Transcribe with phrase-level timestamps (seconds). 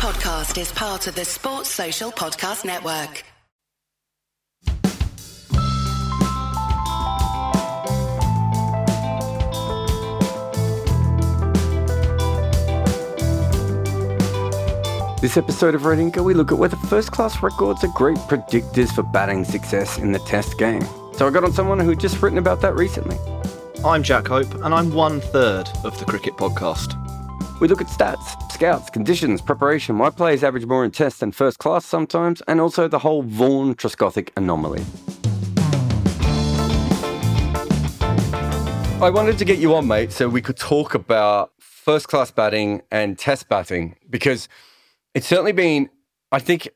[0.00, 3.22] podcast is part of the Sports Social Podcast Network.
[15.20, 18.90] This episode of Red Inker, we look at whether first class records are great predictors
[18.90, 20.80] for batting success in the test game.
[21.12, 23.18] So I got on someone who'd just written about that recently.
[23.84, 27.09] I'm Jack Hope, and I'm one third of the Cricket Podcast.
[27.60, 31.58] We look at stats, scouts, conditions, preparation, why players average more in test than first
[31.58, 34.82] class sometimes, and also the whole Vaughan Trescothick anomaly.
[39.02, 42.80] I wanted to get you on, mate, so we could talk about first class batting
[42.90, 44.48] and test batting because
[45.12, 45.90] it's certainly been,
[46.32, 46.70] I think,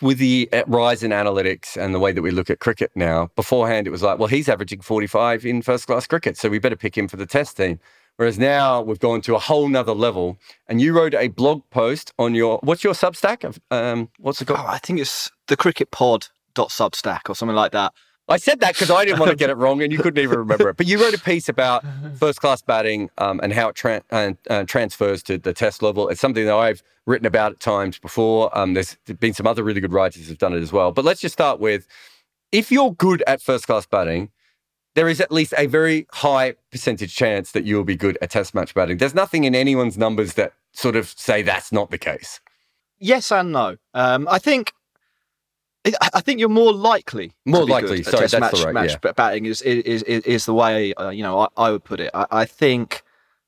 [0.00, 3.28] with the uh, rise in analytics and the way that we look at cricket now,
[3.36, 6.76] beforehand it was like, well, he's averaging 45 in first class cricket, so we better
[6.76, 7.78] pick him for the test team.
[8.16, 10.38] Whereas now we've gone to a whole nother level.
[10.68, 13.58] And you wrote a blog post on your, what's your Substack?
[13.70, 14.60] Um, what's it called?
[14.62, 17.92] Oh, I think it's the Cricket Pod Substack or something like that.
[18.26, 20.38] I said that because I didn't want to get it wrong, and you couldn't even
[20.46, 20.78] remember it.
[20.78, 21.84] But you wrote a piece about
[22.18, 26.08] first class batting um, and how it tra- uh, uh, transfers to the test level.
[26.08, 28.56] It's something that I've written about at times before.
[28.56, 30.90] Um, there's been some other really good writers who've done it as well.
[30.90, 31.86] But let's just start with
[32.50, 34.30] if you're good at first class batting,
[34.94, 38.30] there is at least a very high percentage chance that you will be good at
[38.30, 38.98] test match batting.
[38.98, 42.40] There's nothing in anyone's numbers that sort of say that's not the case.
[42.98, 43.76] Yes and no.
[43.92, 44.72] Um, I think
[46.14, 47.32] I think you're more likely.
[47.44, 48.02] More likely.
[48.02, 48.72] Sorry, that's match, right.
[48.72, 49.12] Match yeah.
[49.12, 52.10] batting is is is, is the way uh, you know I, I, would put it.
[52.14, 53.02] I, I think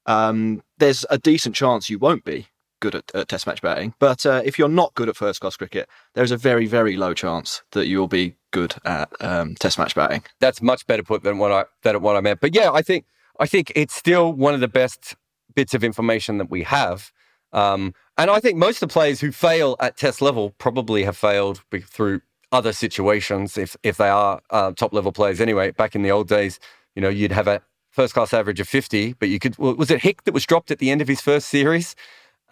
[0.05, 2.49] um, there's a decent chance you won't be
[2.81, 5.57] good at, at test match batting, but uh, if you're not good at first class
[5.57, 9.95] cricket, there's a very very low chance that you'll be good at um, test match
[9.95, 10.23] batting.
[10.41, 12.41] That's much better put than what I than what I meant.
[12.41, 13.05] But yeah, I think
[13.39, 15.15] I think it's still one of the best
[15.55, 17.13] bits of information that we have.
[17.53, 21.19] Um, and I think most of the players who fail at test level probably have
[21.19, 25.71] failed through other situations if if they are uh, top level players anyway.
[25.73, 26.59] Back in the old days,
[26.95, 30.01] you know, you'd have a first class average of 50, but you could was it
[30.01, 31.95] Hick that was dropped at the end of his first series?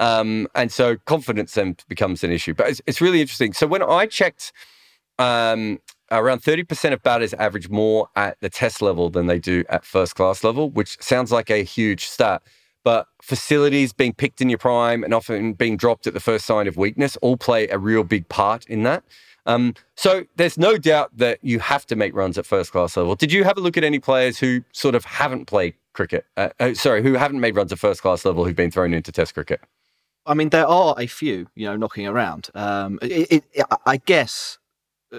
[0.00, 2.52] Um, and so confidence then becomes an issue.
[2.52, 3.52] But it's, it's really interesting.
[3.52, 4.52] So when I checked,
[5.18, 5.78] um,
[6.10, 10.14] around 30% of batters average more at the test level than they do at first
[10.14, 12.42] class level, which sounds like a huge stat.
[12.84, 16.66] But facilities being picked in your prime and often being dropped at the first sign
[16.66, 19.04] of weakness all play a real big part in that.
[19.46, 23.14] Um, so there's no doubt that you have to make runs at first class level.
[23.14, 26.26] Did you have a look at any players who sort of haven't played cricket?
[26.36, 29.12] Uh, uh, sorry, who haven't made runs at first class level who've been thrown into
[29.12, 29.60] Test cricket?
[30.26, 32.48] I mean, there are a few, you know, knocking around.
[32.54, 34.58] Um, it, it, I guess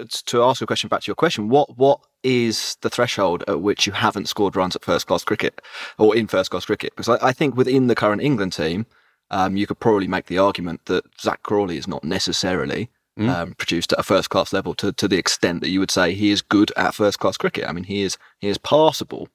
[0.03, 3.85] to ask a question back to your question, what what is the threshold at which
[3.85, 5.61] you haven't scored runs at first class cricket
[5.97, 6.93] or in first class cricket?
[6.95, 8.85] Because I, I think within the current England team,
[9.31, 13.29] um, you could probably make the argument that Zak Crawley is not necessarily mm.
[13.29, 16.13] um, produced at a first class level to, to the extent that you would say
[16.13, 17.67] he is good at first class cricket.
[17.67, 19.29] I mean, he is he is passable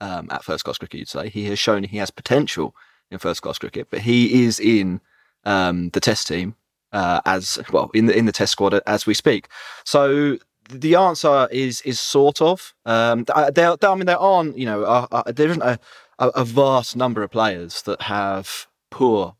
[0.00, 0.98] um, at first class cricket.
[0.98, 2.74] You'd say he has shown he has potential
[3.10, 5.00] in first class cricket, but he is in
[5.44, 6.56] um, the Test team
[6.96, 9.48] uh, as well in the in the Test squad as we speak.
[9.84, 10.38] So
[10.70, 12.74] the answer is is sort of.
[12.86, 15.78] Um, there, there, I mean, there aren't you know uh, uh, there isn't a,
[16.18, 19.36] a vast number of players that have poor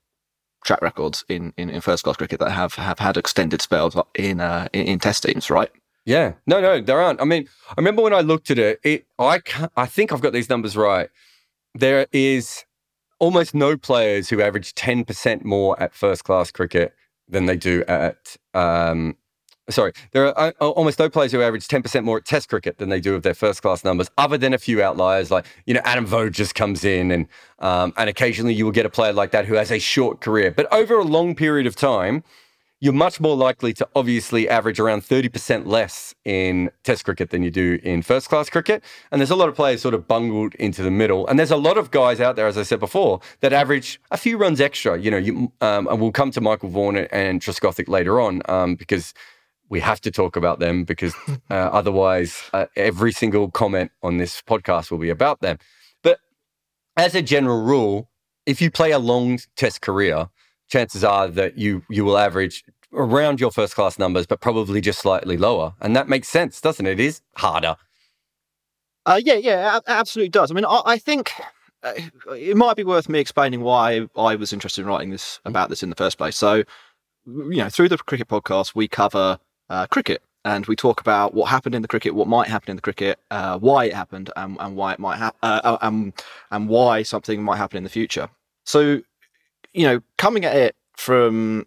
[0.65, 4.41] track records in, in, in first class cricket that have, have had extended spells in,
[4.41, 5.71] uh, in, in test teams, right?
[6.05, 7.21] Yeah, no, no, there aren't.
[7.21, 9.41] I mean, I remember when I looked at it, it I
[9.77, 11.09] I think I've got these numbers right.
[11.75, 12.65] There is
[13.19, 16.95] almost no players who average ten percent more at first class cricket
[17.28, 19.16] than they do at um,
[19.70, 22.88] sorry, there are uh, almost no players who average 10% more at Test cricket than
[22.88, 25.81] they do of their first class numbers, other than a few outliers like, you know,
[25.84, 27.26] Adam Voges just comes in and,
[27.59, 30.50] um, and occasionally you will get a player like that who has a short career.
[30.50, 32.22] But over a long period of time,
[32.81, 37.50] you're much more likely to obviously average around 30% less in Test cricket than you
[37.50, 38.84] do in first class cricket.
[39.10, 41.26] And there's a lot of players sort of bungled into the middle.
[41.26, 44.16] And there's a lot of guys out there, as I said before, that average a
[44.16, 44.98] few runs extra.
[44.98, 48.74] You know, you, um, and we'll come to Michael Vaughan and Trescothick later on um,
[48.74, 49.15] because
[49.68, 51.15] we have to talk about them because
[51.51, 55.59] uh, otherwise, uh, every single comment on this podcast will be about them.
[56.03, 56.21] But
[56.97, 58.10] as a general rule,
[58.45, 60.28] if you play a long test career,
[60.68, 64.98] chances are that you you will average around your first class numbers, but probably just
[64.98, 67.01] slightly lower, and that makes sense, doesn't it?
[67.01, 67.77] It is harder.
[69.04, 70.51] Uh, yeah, yeah, absolutely does.
[70.51, 71.30] I mean, I, I think
[71.84, 71.92] uh,
[72.30, 75.83] it might be worth me explaining why I was interested in writing this about this
[75.83, 76.36] in the first place.
[76.36, 76.65] So,
[77.27, 79.39] you know, through the cricket podcast, we cover
[79.71, 80.22] uh, cricket.
[80.45, 83.18] And we talk about what happened in the cricket, what might happen in the cricket,
[83.33, 86.13] uh, why it happened, and, and why it might happen, uh, uh, um,
[86.53, 88.28] and why something might happen in the future.
[88.65, 89.03] So,
[89.77, 91.67] you know, coming at it from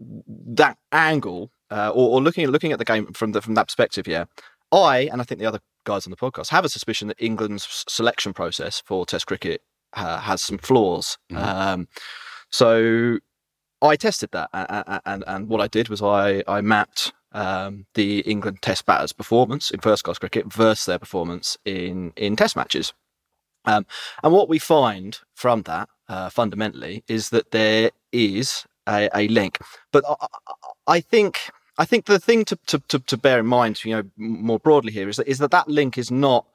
[0.00, 3.66] that angle, uh, or, or looking at looking at the game from the from that
[3.66, 4.24] perspective, yeah,
[4.72, 7.84] I and I think the other guys on the podcast have a suspicion that England's
[7.88, 9.60] selection process for Test cricket
[9.92, 11.18] uh, has some flaws.
[11.30, 11.44] Mm-hmm.
[11.44, 11.88] Um,
[12.50, 13.18] so
[13.82, 18.20] I tested that, and, and, and what I did was I I mapped um, the
[18.20, 22.94] England Test batters' performance in first class cricket versus their performance in in Test matches.
[23.66, 23.84] Um,
[24.22, 29.58] and what we find from that uh, fundamentally is that there is a, a link.
[29.92, 30.26] But I,
[30.86, 31.38] I, think
[31.76, 34.92] I think the thing to, to, to, to, bear in mind, you know, more broadly
[34.92, 36.46] here is that is that that link is not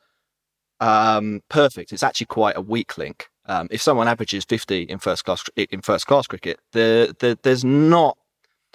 [0.80, 1.94] um, perfect.
[1.94, 3.30] It's actually quite a weak link.
[3.46, 7.66] Um, if someone averages 50 in first class in first class cricket, the, the, there's
[7.66, 8.18] not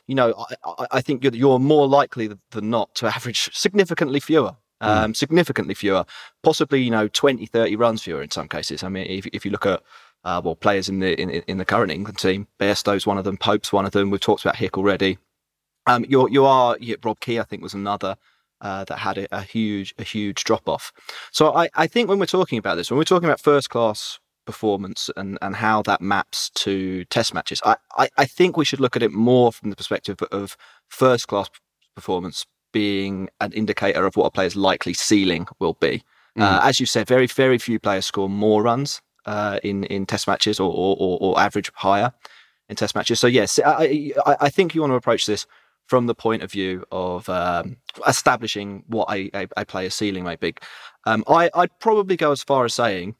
[0.06, 0.34] you know,
[0.64, 4.56] I, I think you're, you're, more likely than not to average significantly fewer.
[4.80, 4.88] Hmm.
[4.88, 5.16] Um, mm.
[5.16, 6.04] Significantly fewer,
[6.42, 8.84] possibly you know 20, 30 runs fewer in some cases.
[8.84, 9.82] I mean, if, if you look at
[10.24, 13.36] uh, well players in the in, in the current England team, Bairstow's one of them,
[13.36, 14.10] Pope's one of them.
[14.10, 15.18] We've talked about Hick already.
[15.86, 18.16] Um, you you are yeah, Rob Key, I think, was another
[18.60, 20.92] uh, that had a, a, huge a huge drop off.
[21.30, 24.18] So I, I think when we're talking about this, when we're talking about first class
[24.48, 27.60] performance and, and how that maps to test matches.
[27.66, 30.56] I, I, I think we should look at it more from the perspective of
[30.88, 31.50] first class
[31.94, 36.02] performance being an indicator of what a player's likely ceiling will be.
[36.38, 36.44] Mm.
[36.44, 40.26] Uh, as you said, very, very few players score more runs uh, in, in test
[40.26, 42.10] matches or, or, or, average higher
[42.70, 43.20] in test matches.
[43.20, 45.46] So, yes, I, I, I think you want to approach this
[45.86, 47.76] from the point of view of um,
[48.06, 50.54] establishing what a, a, a, ceiling may be.
[51.04, 53.16] Um, I, I'd probably go as far as saying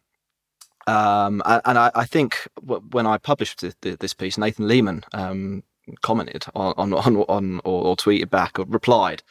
[0.86, 2.48] um, and I, I, think
[2.90, 5.62] when I published this piece, Nathan Leamon um,
[6.00, 9.22] commented on, on, on, on or, or, tweeted back or replied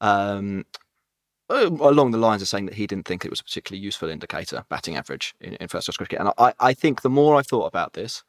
[0.00, 0.64] um,
[1.50, 4.64] along the lines of saying that he didn't think it was a particularly useful indicator,
[4.68, 6.20] batting average in, in first class cricket.
[6.20, 8.22] And I, I, think the more I thought about this,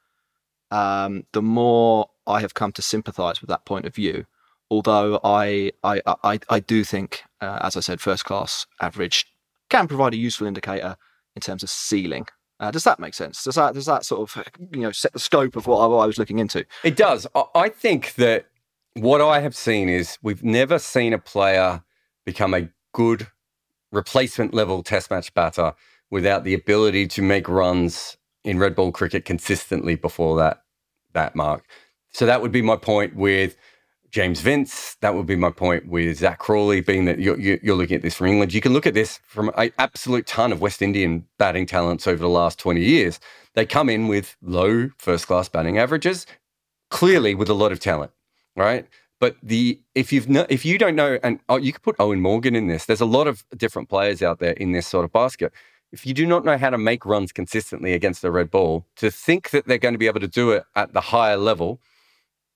[0.72, 4.26] um, the more I have come to sympathise with that point of view.
[4.70, 9.26] Although I, I, I, I do think, uh, as I said, first class average
[9.70, 10.96] can provide a useful indicator
[11.36, 12.26] in terms of ceiling
[12.62, 13.44] uh, does that make sense?
[13.44, 16.04] Does that does that sort of you know set the scope of what I, what
[16.04, 16.64] I was looking into?
[16.84, 17.26] It does.
[17.56, 18.46] I think that
[18.94, 21.82] what I have seen is we've never seen a player
[22.24, 23.28] become a good
[23.92, 25.74] replacement level Test match batter
[26.10, 30.64] without the ability to make runs in red ball cricket consistently before that
[31.14, 31.66] that mark.
[32.14, 33.56] So that would be my point with
[34.12, 34.96] James Vince.
[35.02, 38.16] That would be my point with Zak Crawley, being that you're, you're looking at this
[38.16, 38.54] from England.
[38.54, 42.18] You can look at this from an absolute ton of West Indian batting talents over
[42.18, 43.20] the last 20 years.
[43.56, 46.26] They come in with low first class batting averages,
[46.90, 48.12] clearly with a lot of talent,
[48.56, 48.86] right?
[49.22, 52.20] But the if you've no, if you don't know, and oh, you could put Eoin
[52.20, 52.86] Morgan in this.
[52.86, 55.54] There's a lot of different players out there in this sort of basket.
[55.94, 59.10] If you do not know how to make runs consistently against the red ball, to
[59.10, 61.80] think that they're going to be able to do it at the higher level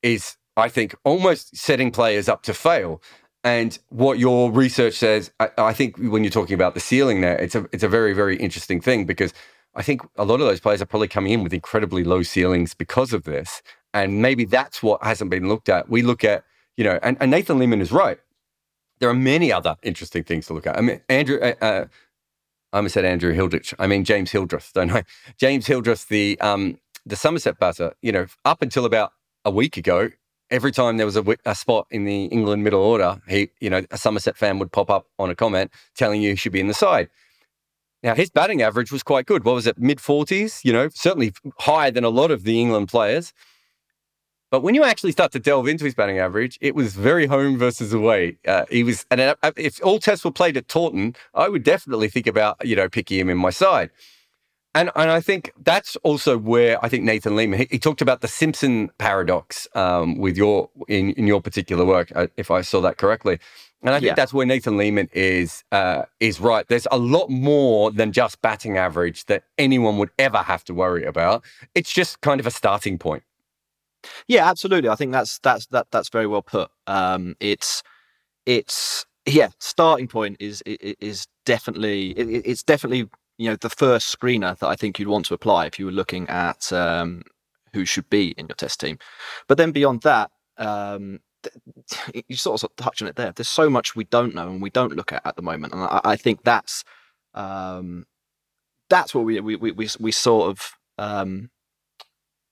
[0.04, 3.02] is I think, almost setting players up to fail.
[3.44, 7.38] And what your research says, I, I, think when you're talking about the ceiling there,
[7.38, 9.34] it's a it's a very very interesting thing because
[9.76, 12.74] I think a lot of those players are probably coming in with incredibly low ceilings
[12.74, 13.62] because of this,
[13.94, 15.90] and maybe that's what hasn't been looked at.
[15.90, 16.44] We look at
[16.78, 18.20] you know, and, and Nathan Leamon is right.
[19.00, 20.78] There are many other interesting things to look at.
[20.78, 21.40] I mean, Andrew.
[21.40, 21.86] Uh, uh
[22.74, 23.74] I almost said Andrew Hildreth.
[23.80, 25.04] I mean James Hildreth, don't I?
[25.38, 27.94] James Hildreth, the um, the Somerset batter.
[28.02, 29.14] You know, up until about
[29.46, 30.10] a week ago,
[30.52, 33.84] every time there was a, a, spot in the England middle order, he, you know,
[33.92, 36.68] a Somerset fan would pop up on a comment telling you he should be in
[36.68, 37.10] the side.
[38.04, 39.46] Now his batting average was quite good.
[39.46, 40.60] What was it, mid forties?
[40.66, 43.34] You know, certainly higher than a lot of the England players.
[44.56, 47.58] But when you actually start to delve into his batting average, it was very home
[47.58, 48.38] versus away.
[48.48, 52.08] Uh, he was, and uh, if all tests were played at Taunton, I would definitely
[52.08, 53.90] think about you know picking him in my side.
[54.74, 58.22] And, and I think that's also where I think Nathan Leamon he, he talked about
[58.22, 62.80] the Simpson paradox um, with your in, in your particular work, uh, if I saw
[62.80, 63.40] that correctly.
[63.82, 64.14] And I think yeah.
[64.16, 66.66] that's where Nathan Leamon is uh, is right.
[66.70, 71.04] There's a lot more than just batting average that anyone would ever have to worry
[71.04, 71.44] about.
[71.76, 73.24] It's just kind of a starting point.
[74.28, 74.90] Yeah, absolutely.
[74.90, 76.70] I think that's that's that that's very well put.
[76.88, 77.84] Um, it's
[78.46, 84.68] it's yeah, starting point is is definitely it's definitely you know the first screener that
[84.68, 87.24] I think you'd want to apply if you were looking at um,
[87.74, 88.98] who should be in your test team.
[89.48, 91.20] But then beyond that, um,
[92.28, 93.32] you sort of touch on it there.
[93.32, 95.84] There's so much we don't know and we don't look at at the moment, and
[95.84, 96.84] I, I think that's
[97.34, 98.06] um,
[98.90, 101.50] that's what we we we we sort of um,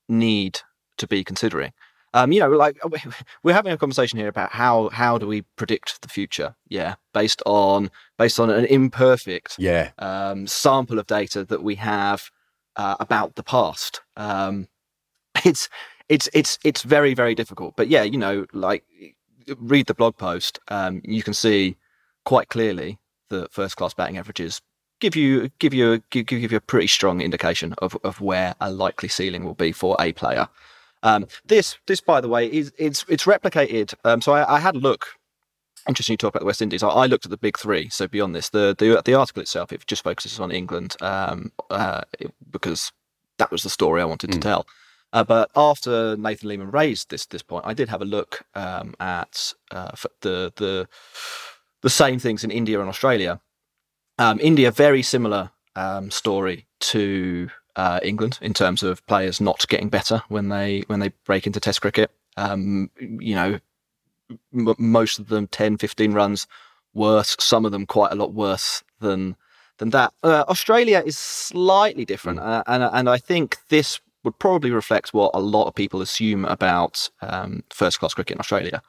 [0.08, 0.60] need
[0.98, 1.72] to be considering.
[2.12, 2.78] Um, you know, like
[3.42, 6.54] we're having a conversation here about how how do we predict the future?
[6.68, 12.30] Yeah, based on based on an imperfect yeah um, sample of data that we have
[12.76, 14.00] uh, about the past.
[14.16, 14.68] Um,
[15.44, 15.68] it's
[16.08, 17.74] it's it's it's very very difficult.
[17.76, 18.84] But yeah, you know, like
[19.58, 21.76] read the blog post, um, you can see
[22.24, 22.98] quite clearly
[23.30, 24.62] that first class batting averages
[25.00, 28.54] give you give you a, give, give you a pretty strong indication of, of where
[28.60, 30.48] a likely ceiling will be for a player.
[31.04, 33.94] Um, this this by the way is it's it's replicated.
[34.04, 35.06] Um, so I, I, had a look.
[35.86, 36.82] Interesting you talk about the West Indies.
[36.82, 37.90] I, I, looked at the big three.
[37.90, 42.00] So beyond this, the the, the article itself it just focuses on England um, uh,
[42.50, 42.90] because
[43.38, 44.34] that was the story I wanted mm.
[44.34, 44.66] to tell.
[45.12, 48.94] Uh, but after Nathan Leamon raised this this point, I did have a look um,
[48.98, 49.92] at uh,
[50.22, 50.88] the the
[51.82, 53.40] the same things in India and Australia.
[54.18, 59.88] Um, India, very similar um, story to uh, England in terms of players not getting
[59.88, 62.10] better when they when they break into Test cricket.
[62.36, 63.60] Um, you know,
[64.52, 66.46] m- most of them 10, 15 runs
[66.92, 67.36] worse.
[67.38, 69.36] Some of them quite a lot worse than
[69.78, 70.12] than that.
[70.22, 72.46] Uh, Australia is slightly different, mm.
[72.46, 76.44] uh, and and I think this would probably reflect what a lot of people assume
[76.46, 78.82] about um, first class cricket in Australia.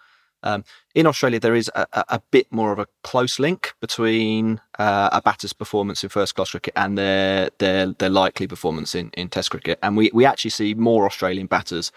[0.45, 5.09] Um, in Australia, there is a, a, bit more of a close link between uh,
[5.11, 9.27] a batter's performance in first class cricket and their their their likely performance in, in
[9.27, 11.91] Test cricket, and we we actually see more Australian batters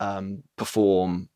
[0.00, 1.28] um, perform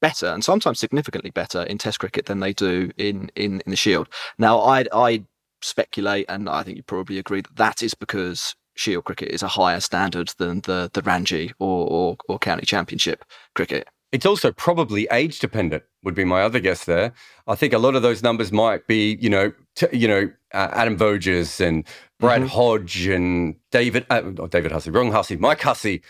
[0.00, 3.76] better and sometimes significantly better in Test cricket than they do in in, in the
[3.76, 4.08] Shield.
[4.38, 5.24] Now, I I
[5.60, 9.48] speculate, and I think you probably agree that that is because Shield cricket is a
[9.48, 13.24] higher standard than the the Ranji or, or, or county championship
[13.54, 13.88] cricket.
[14.10, 15.82] It's also probably age dependent.
[16.04, 17.12] Would be my other guess there.
[17.46, 20.68] I think a lot of those numbers might be, you know, t- you know, uh,
[20.72, 21.84] Adam Voges and
[22.18, 22.48] Brad mm-hmm.
[22.48, 26.02] Hodge and David, uh, David Hussey, wrong Hussey, Mike Hussey,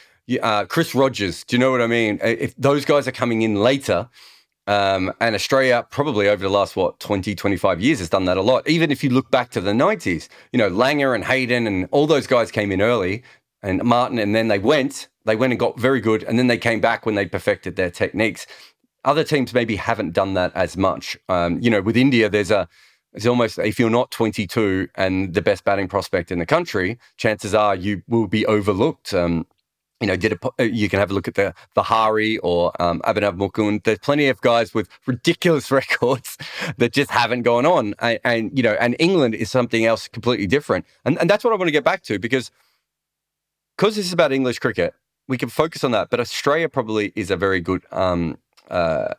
[0.43, 1.43] uh, Chris Rogers.
[1.45, 2.21] Do you know what I mean?
[2.23, 4.09] If those guys are coming in later,
[4.69, 8.43] um, and Australia probably over the last, what, 20, 25 years has done that a
[8.43, 8.69] lot.
[8.69, 12.07] Even if you look back to the 90s, you know, Langer and Hayden and all
[12.07, 13.23] those guys came in early
[13.63, 16.59] and Martin, and then they went they went and got very good, and then they
[16.59, 18.47] came back when they perfected their techniques.
[19.05, 21.17] Other teams maybe haven't done that as much.
[21.29, 22.69] Um, you know, with India, there's a
[23.13, 27.55] it's almost if you're not 22 and the best batting prospect in the country, chances
[27.55, 29.15] are you will be overlooked.
[29.15, 29.47] Um,
[30.01, 33.01] you know, did a, you can have a look at the the Hari or um,
[33.01, 33.85] Abhinav Mukund.
[33.85, 36.37] There's plenty of guys with ridiculous records
[36.77, 40.47] that just haven't gone on, and, and, you know, and England is something else completely
[40.47, 42.51] different, and and that's what I want to get back to because
[43.77, 44.95] because this is about English cricket
[45.29, 46.11] we can focus on that.
[46.11, 48.39] But Australia probably is a very good um,
[48.71, 49.15] uh,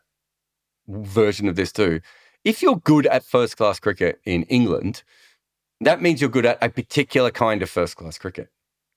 [0.88, 2.02] version of this too.
[2.44, 5.04] If you're good at first class cricket in England,
[5.82, 8.50] that means you're good at a particular kind of first class cricket.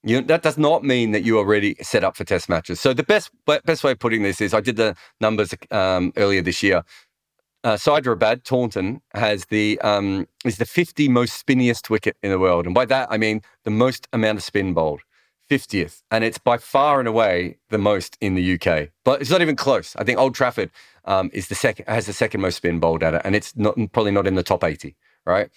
[0.04, 2.81] You, that does not mean that you are ready set up for test matches.
[2.81, 6.42] So the best best way of putting this is I did the numbers um, earlier
[6.42, 6.83] this year.
[7.62, 12.66] Uh, Hyderabad, Taunton has the um, is the 50 most spinniest wicket in the world,
[12.66, 15.02] and by that I mean the most amount of spin bowled.
[15.52, 18.88] 50th, and it's by far and away the most in the UK.
[19.04, 19.94] But it's not even close.
[19.97, 20.71] I think Old Trafford
[21.04, 23.75] um, is the second has the second most spin bowled at it, and it's not
[23.92, 24.97] probably not in the top 80.
[25.26, 25.50] Right.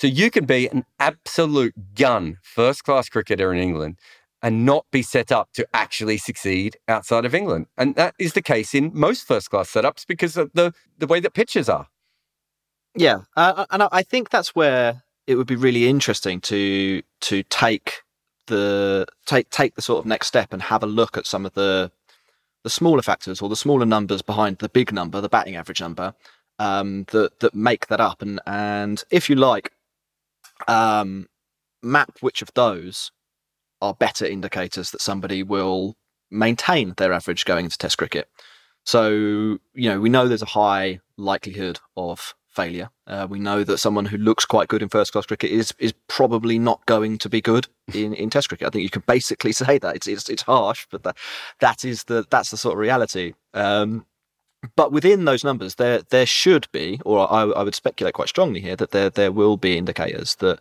[0.00, 3.98] So you can be an absolute gun, first class cricketer in England,
[4.42, 7.66] and not be set up to actually succeed outside of England.
[7.76, 11.20] And that is the case in most first class setups because of the the way
[11.20, 11.88] that pitches are.
[12.96, 18.02] Yeah, uh, and I think that's where it would be really interesting to to take
[18.46, 21.54] the take take the sort of next step and have a look at some of
[21.54, 21.90] the
[22.64, 26.14] the smaller factors or the smaller numbers behind the big number, the batting average number,
[26.58, 29.72] um, that that make that up, and and if you like,
[30.68, 31.28] um,
[31.82, 33.10] map which of those
[33.80, 35.96] are better indicators that somebody will
[36.30, 38.28] maintain their average going into Test cricket.
[38.84, 39.10] So
[39.74, 42.90] you know we know there's a high likelihood of failure.
[43.06, 45.92] Uh, we know that someone who looks quite good in first class cricket is is
[46.08, 48.66] probably not going to be good in, in Test cricket.
[48.66, 51.16] I think you could basically say that it's it's, it's harsh, but that
[51.60, 53.34] that is the that's the sort of reality.
[53.54, 54.06] Um,
[54.76, 58.60] but within those numbers, there there should be, or I, I would speculate quite strongly
[58.60, 60.60] here that there there will be indicators that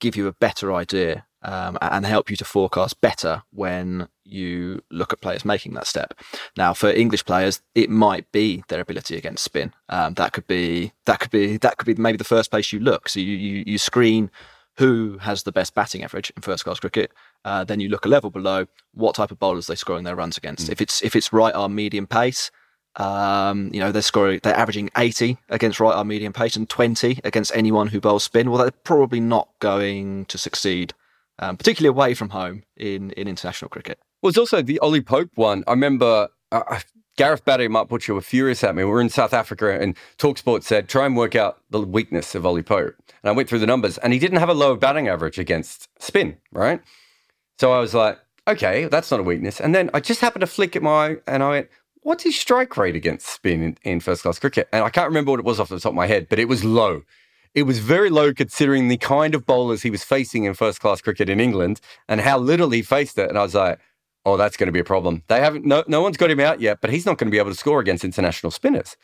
[0.00, 5.12] give you a better idea um, and help you to forecast better when you look
[5.12, 6.14] at players making that step.
[6.56, 9.72] Now, for English players, it might be their ability against spin.
[9.88, 12.80] Um, that could be that could be that could be maybe the first place you
[12.80, 13.08] look.
[13.08, 14.30] So you you, you screen
[14.78, 17.12] who has the best batting average in first class cricket.
[17.44, 20.36] Uh, then you look a level below what type of bowlers they scoring their runs
[20.36, 20.68] against.
[20.68, 20.72] Mm.
[20.72, 22.50] If it's if it's right arm medium pace,
[22.96, 27.20] um, you know, they're scoring, they're averaging 80 against right arm medium pace and 20
[27.24, 28.50] against anyone who bowls spin.
[28.50, 30.94] Well, they're probably not going to succeed
[31.38, 33.98] um, particularly away from home in, in international cricket.
[34.22, 35.64] Well, it's also the Ollie Pope one.
[35.66, 36.80] I remember uh, uh
[37.16, 38.84] Gareth Batty Mark Butcher were furious at me.
[38.84, 42.44] We were in South Africa and Talksport said, try and work out the weakness of
[42.44, 42.94] Ollie Pope.
[43.22, 45.88] And I went through the numbers and he didn't have a lower batting average against
[45.98, 46.82] spin, right?
[47.58, 49.60] So I was like, okay, that's not a weakness.
[49.60, 51.68] And then I just happened to flick at my and I went,
[52.02, 54.68] what's his strike rate against spin in, in first class cricket?
[54.70, 56.48] And I can't remember what it was off the top of my head, but it
[56.48, 57.02] was low.
[57.56, 61.00] It was very low considering the kind of bowlers he was facing in first class
[61.00, 63.30] cricket in England and how little he faced it.
[63.30, 63.80] And I was like,
[64.26, 65.22] oh, that's going to be a problem.
[65.28, 67.38] They haven't, no, no one's got him out yet, but he's not going to be
[67.38, 68.96] able to score against international spinners.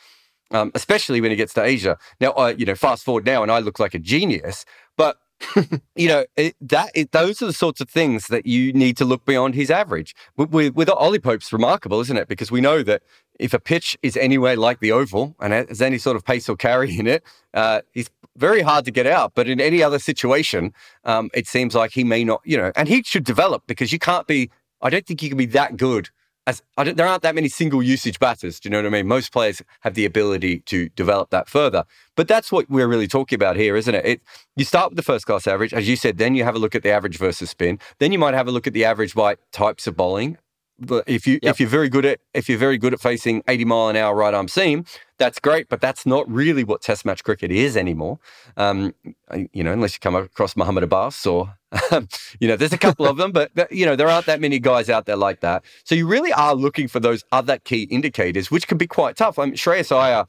[0.51, 1.97] Um, especially when he gets to Asia.
[2.21, 4.67] Now, uh, you know, fast forward now, and I look like a genius,
[4.99, 5.17] but
[5.97, 9.05] you know it, that it, those are the sorts of things that you need to
[9.05, 10.15] look beyond his average.
[10.37, 12.29] With, with, Ollie Pope's remarkable, isn't it?
[12.29, 13.03] Because we know that
[13.39, 16.57] if a pitch is anywhere like the oval and has any sort of pace or
[16.57, 19.33] carry in it, uh, he's very hard to get out.
[19.35, 20.73] But in any other situation,
[21.05, 23.99] um, it seems like he may not, you know, and he should develop because you
[23.99, 24.51] can't be.
[24.81, 26.11] I don't think you can be that good
[26.47, 28.59] as there aren't that many single usage batters.
[28.59, 29.07] Do you know what I mean?
[29.07, 31.85] Most players have the ability to develop that further.
[32.17, 34.05] But that's what we're really talking about here, isn't it?
[34.05, 34.23] it?
[34.57, 36.75] You start with the first class average, as you said, then you have a look
[36.75, 37.79] at the average versus spin.
[38.01, 40.37] Then you might have a look at the average by types of bowling.
[41.07, 41.53] If you yep.
[41.53, 44.15] if you're very good at if you're very good at facing 80 mile an hour
[44.15, 44.85] right arm seam,
[45.19, 48.19] that's great, but that's not really what Test match cricket is anymore.
[48.57, 48.95] Um,
[49.53, 51.55] you know, unless you come across Mohammad Abbas or
[52.41, 54.91] you know, there's a couple of them, but you know, there aren't that many guys
[54.91, 55.65] out there like that.
[55.85, 59.39] So you really are looking for those other key indicators, which can be quite tough.
[59.39, 60.27] I mean, Shreyas Iyer,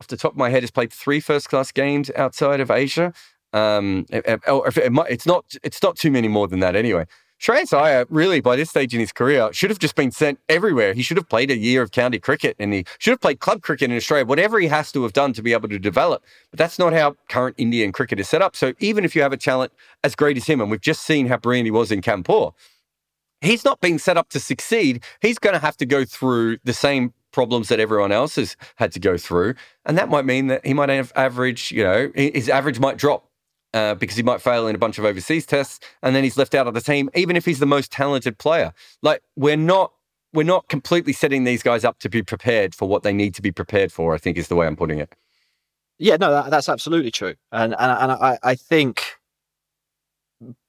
[0.00, 3.12] off the top of my head, has played three first class games outside of Asia.
[3.52, 4.40] Um, it, it,
[4.78, 7.06] it might, it's not it's not too many more than that anyway.
[7.40, 10.38] Shreyas Iyer, uh, really, by this stage in his career, should have just been sent
[10.50, 10.92] everywhere.
[10.92, 13.62] He should have played a year of county cricket and he should have played club
[13.62, 16.22] cricket in Australia, whatever he has to have done to be able to develop.
[16.50, 18.54] But that's not how current Indian cricket is set up.
[18.54, 19.72] So even if you have a talent
[20.04, 22.52] as great as him, and we've just seen how brilliant he was in Kanpur,
[23.40, 25.02] he's not being set up to succeed.
[25.22, 28.92] He's going to have to go through the same problems that everyone else has had
[28.92, 29.54] to go through.
[29.86, 33.29] And that might mean that he might have average, you know, his average might drop
[33.74, 36.54] uh, because he might fail in a bunch of overseas tests and then he's left
[36.54, 38.72] out of the team, even if he's the most talented player.
[39.02, 39.92] Like we're not
[40.32, 43.42] we're not completely setting these guys up to be prepared for what they need to
[43.42, 44.14] be prepared for.
[44.14, 45.14] I think is the way I'm putting it.
[45.98, 49.02] Yeah, no, that, that's absolutely true, and and and I, I think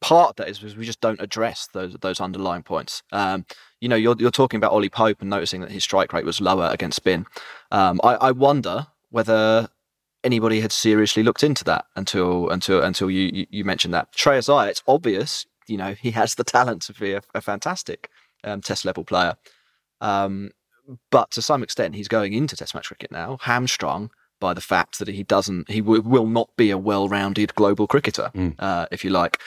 [0.02, 3.04] part of that is we just don't address those those underlying points.
[3.12, 3.46] Um,
[3.80, 6.42] you know, you're you're talking about Ollie Pope and noticing that his strike rate was
[6.42, 7.26] lower against spin.
[7.72, 9.70] Um, I, I wonder whether
[10.24, 14.12] anybody had seriously looked into that until until until you you, you mentioned that.
[14.14, 18.10] Shreyas Iyer, it's obvious, you know, he has the talent to be a, a fantastic
[18.44, 19.36] um, test level player.
[20.00, 20.52] Um,
[21.10, 24.98] but to some extent, he's going into Test match cricket now hamstrung by the fact
[25.00, 28.56] that he doesn't, he w- will not be a well-rounded global cricketer, mm.
[28.58, 29.40] uh, if you like.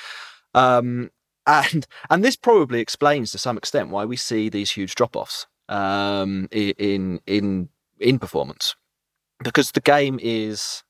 [0.55, 1.11] Um,
[1.47, 6.49] and and this probably explains to some extent why we see these huge drop-offs um,
[6.51, 8.77] in in in performance
[9.43, 10.83] because the game is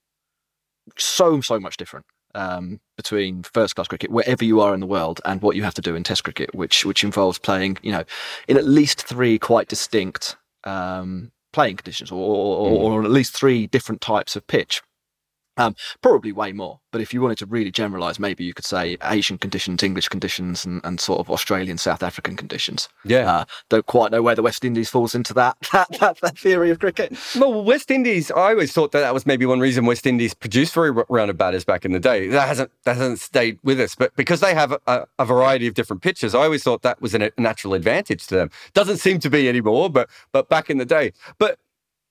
[0.98, 2.04] so so much different
[2.34, 5.74] um, between first class cricket wherever you are in the world and what you have
[5.74, 8.04] to do in test cricket which which involves playing you know
[8.48, 12.80] in at least three quite distinct um, playing conditions or, or, mm.
[12.80, 14.82] or, at least three different types of pitch
[15.56, 16.80] um, probably way more.
[16.90, 20.64] But if you wanted to really generalize, maybe you could say Asian conditions, English conditions,
[20.64, 22.88] and, and sort of Australian, South African conditions.
[23.04, 23.30] Yeah.
[23.30, 26.70] Uh, don't quite know where the West Indies falls into that, that, that, that, theory
[26.70, 27.16] of cricket.
[27.36, 30.74] Well, West Indies, I always thought that that was maybe one reason West Indies produced
[30.74, 32.28] very rounded batters back in the day.
[32.28, 33.94] That hasn't, that hasn't stayed with us.
[33.94, 37.14] But because they have a, a variety of different pitches, I always thought that was
[37.14, 38.50] a natural advantage to them.
[38.72, 41.12] Doesn't seem to be anymore, but, but back in the day.
[41.38, 41.58] But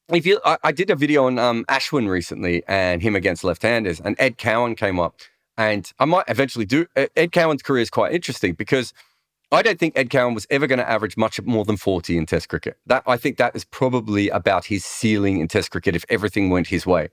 [0.10, 4.00] if you, I, I did a video on um, Ashwin recently and him against left-handers,
[4.00, 5.16] and Ed Cowan came up,
[5.58, 6.88] and I might eventually do.
[6.96, 8.94] Ed Cowan's career is quite interesting because
[9.52, 12.26] I don't think Ed Cowan was ever going to average much more than forty in
[12.26, 12.78] Test cricket.
[12.88, 16.68] That I think that is probably about his ceiling in Test cricket if everything went
[16.68, 17.10] his way.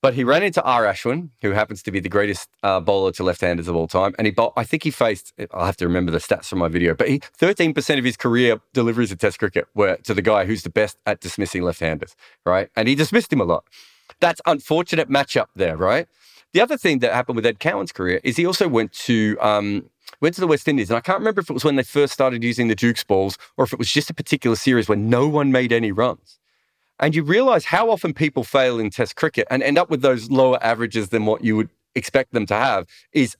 [0.00, 0.84] But he ran into R.
[0.84, 4.28] Ashwin, who happens to be the greatest uh, bowler to left-handers of all time, and
[4.28, 5.32] he I think he faced.
[5.52, 8.60] I'll have to remember the stats from my video, but he 13% of his career
[8.72, 12.14] deliveries of Test cricket were to the guy who's the best at dismissing left-handers,
[12.46, 12.70] right?
[12.76, 13.64] And he dismissed him a lot.
[14.20, 16.06] That's unfortunate matchup there, right?
[16.52, 19.90] The other thing that happened with Ed Cowan's career is he also went to um,
[20.20, 22.12] went to the West Indies, and I can't remember if it was when they first
[22.12, 25.26] started using the Dukes balls or if it was just a particular series where no
[25.28, 26.37] one made any runs.
[27.00, 30.30] And you realize how often people fail in test cricket and end up with those
[30.30, 33.36] lower averages than what you would expect them to have is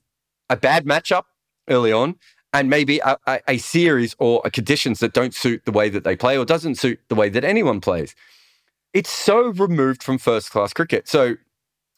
[0.49, 1.25] a bad matchup
[1.69, 2.17] early on
[2.53, 6.05] and maybe a, a, a, series or a conditions that don't suit the way that
[6.05, 8.15] they play or doesn't suit the way that anyone plays.
[8.95, 11.09] It's so removed from first class cricket.
[11.09, 11.37] So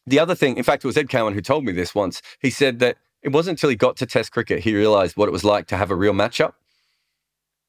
[0.07, 2.21] the other thing, in fact, it was Ed Cowan who told me this once.
[2.41, 5.33] He said that it wasn't until he got to test cricket he realized what it
[5.33, 6.55] was like to have a real matchup.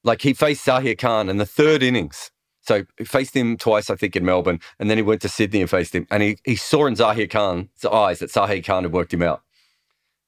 [0.03, 3.95] Like he faced Zaheer Khan in the third innings so he faced him twice, I
[3.95, 6.07] think, in Melbourne, and then he went to Sydney and faced him.
[6.11, 9.41] And he, he saw in Zaheer Khan's eyes that Zaheer Khan had worked him out.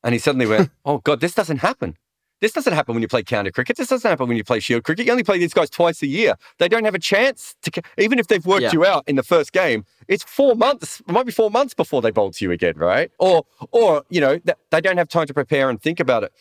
[0.03, 1.95] And he suddenly went, Oh God, this doesn't happen.
[2.41, 3.77] This doesn't happen when you play county cricket.
[3.77, 5.05] This doesn't happen when you play shield cricket.
[5.05, 6.35] You only play these guys twice a year.
[6.59, 8.71] They don't have a chance to, even if they've worked Yeah.
[8.73, 12.01] you out in the first game, it's four months, it might be four months before
[12.01, 13.11] they bowl to you again, right?
[13.17, 14.39] Or, or you know,
[14.71, 16.33] they don't have time to prepare and think about it.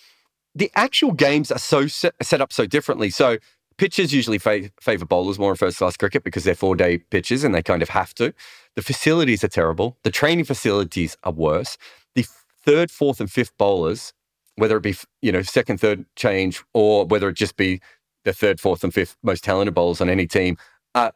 [0.57, 3.09] The actual games are so set, set up so differently.
[3.11, 3.39] So
[3.83, 7.43] pitches usually fa- favor bowlers more in first class cricket because they're four day pitches
[7.43, 8.33] and they kind of have to.
[8.77, 9.99] The facilities are terrible.
[10.05, 11.77] The training facilities are worse.
[12.15, 12.25] The
[12.65, 14.13] third, fourth, and fifth bowlers,
[14.55, 17.81] whether it be you know second, third change, or whether it just be
[18.25, 20.57] the third, fourth, and fifth most talented bowlers on any team,
[20.95, 21.13] are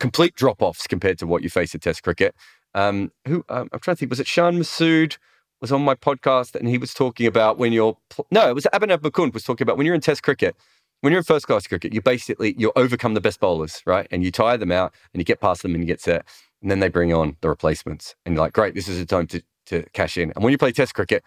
[0.00, 2.34] complete drop offs compared to what you face in Test cricket.
[2.74, 5.18] Um, who um, I'm trying to think, was it Shan Masood?
[5.60, 7.96] Was on my podcast and he was talking about when you're
[8.30, 10.56] no, it was Abhinav Mukund was talking about when you're in Test cricket,
[11.00, 14.08] when you're in first class cricket, you basically you overcome the best bowlers, right?
[14.10, 16.26] And you tire them out and you get past them and you get set.
[16.60, 18.16] And then they bring on the replacements.
[18.24, 20.32] And you're like, great, this is the time to, to cash in.
[20.34, 21.22] And when you play test cricket,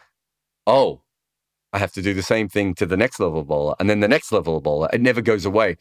[0.68, 1.02] oh,
[1.74, 4.08] I have to do the same thing to the next level bowler and then the
[4.08, 4.90] next level bowler.
[4.92, 5.78] It never goes away.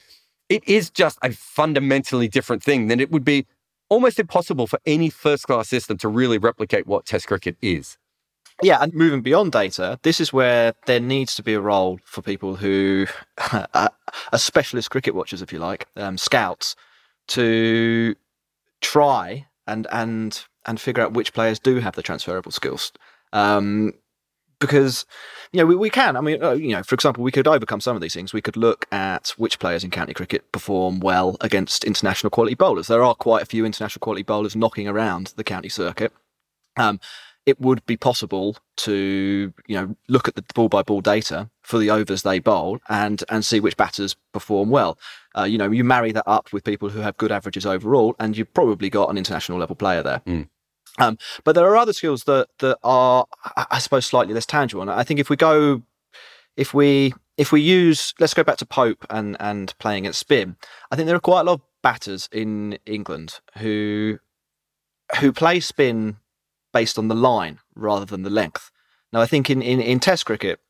[0.49, 3.47] It is just a fundamentally different thing than it would be
[3.89, 7.99] almost impossible for any first class system to really replicate what test cricket is.
[8.63, 12.21] Yeah, and moving beyond data, this is where there needs to be a role for
[12.21, 13.07] people who
[13.75, 13.91] are
[14.37, 16.77] specialist cricket watchers, if you like, um, scouts,
[17.29, 18.15] to
[18.81, 22.93] try and and and figure out which players do have the transferable skills.
[23.33, 23.95] Um,
[24.59, 25.07] because
[25.53, 26.17] you know we, we can.
[26.17, 28.35] I mean, uh, you know, for example, we could overcome some of these things.
[28.35, 32.89] We could look at which players in county cricket perform well against international quality bowlers.
[32.89, 36.13] There are quite a few international quality bowlers knocking around the county circuit.
[36.77, 37.01] Um,
[37.51, 41.79] it would be possible to you know look at the ball by ball data for
[41.79, 44.99] the overs they bowl and and see which batters perform well.
[45.37, 48.37] Uh, you know, you marry that up with people who have good averages overall, and
[48.37, 50.23] you've probably got an international level player there.
[50.27, 50.49] Mm.
[50.99, 54.83] Um, but there are other skills that that are, I I suppose, slightly less tangible.
[54.83, 55.83] And I think if we go,
[56.57, 60.57] if we if we use, let's go back to Pope and and playing at spin.
[60.91, 64.19] I think there are quite a lot of batters in England who
[65.21, 66.17] who play spin
[66.73, 68.71] based on the line rather than the length.
[69.13, 70.61] Now, I think in, in, in Test cricket,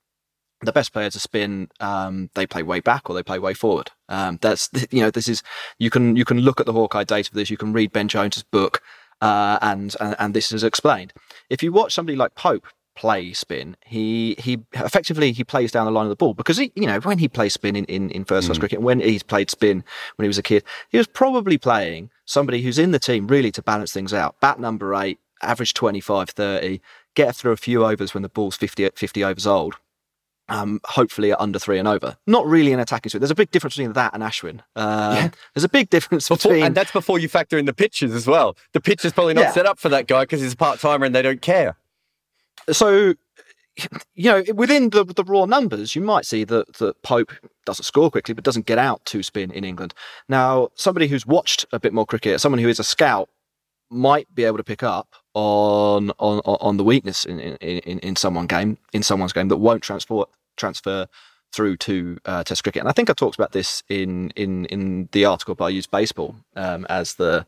[0.63, 3.91] the best players to spin, um, they play way back or they play way forward.
[4.09, 5.43] Um, that's you know this is
[5.79, 7.51] you can you can look at the Hawkeye data for this.
[7.51, 8.83] You can read Ben Jones's book,
[9.21, 11.13] uh, and, and and this is explained.
[11.49, 15.93] If you watch somebody like Pope play spin, he he effectively he plays down the
[15.93, 18.25] line of the ball because he you know when he plays spin in in, in
[18.25, 19.83] first class cricket, when he's played spin
[20.17, 23.51] when he was a kid, he was probably playing somebody who's in the team really
[23.53, 24.39] to balance things out.
[24.41, 26.81] Bat number eight, average 25, 30,
[27.15, 29.75] get through a few overs when the ball's 50, 50 overs old.
[30.49, 32.17] Um, hopefully at under three and over.
[32.27, 33.21] Not really an attacking swing.
[33.21, 34.61] There's a big difference between that and Ashwin.
[34.75, 36.65] Uh, There's a big difference Before, between.
[36.67, 38.57] and that's before you factor in the pitches as well.
[38.73, 39.53] The pitch is probably not Yeah.
[39.53, 41.77] set up for that guy because he's a part timer and they don't care.
[42.73, 43.15] so
[44.15, 47.33] you know within the the raw numbers you might see that that Pope
[47.65, 49.95] doesn't score quickly but doesn't get out to spin in England
[50.29, 53.31] now somebody who's watched a bit more cricket someone who is a scout
[53.89, 58.47] might be able to pick up on on on the weakness in in, in, someone
[58.47, 60.25] game in someone's game that won't transfer
[60.57, 61.07] transfer
[61.53, 65.09] through to uh, Test cricket, and I think I talked about this in in in
[65.13, 67.47] the article, but I used baseball um, as the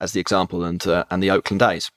[0.00, 1.90] as the example, and uh, and the Oakland A's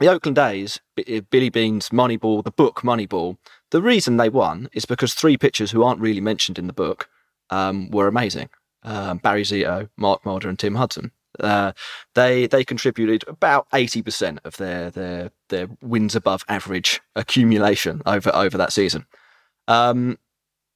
[0.00, 3.36] the Oakland A's, B- Billy Beane's Moneyball, the book Moneyball,
[3.70, 7.08] the reason they won is because three pitchers who aren't really mentioned in the book
[7.50, 8.48] um, were amazing.
[8.82, 11.12] Um, Barry Zito, Mark Mulder, and Tim Hudson.
[11.38, 11.72] Uh,
[12.14, 18.34] they they contributed about eighty percent of their their their wins above average accumulation over
[18.34, 19.06] over that season.
[19.68, 20.18] Um,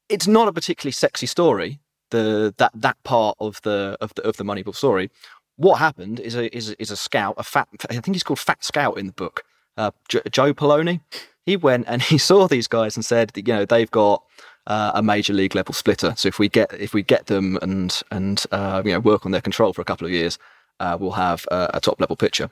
[0.08, 1.80] it's not a particularly sexy story.
[2.10, 5.10] The that that part of the of the of the Moneyball story
[5.56, 7.68] what happened is a is, is a scout, a fat.
[7.88, 9.44] I think he's called Fat Scout in the book.
[9.76, 11.00] Uh, jo- Joe Poloni.
[11.46, 14.24] He went and he saw these guys and said, you know, they've got
[14.66, 16.14] uh, a major league level splitter.
[16.16, 19.32] So if we get if we get them and and uh, you know work on
[19.32, 20.38] their control for a couple of years,
[20.80, 22.50] uh, we'll have a, a top level pitcher.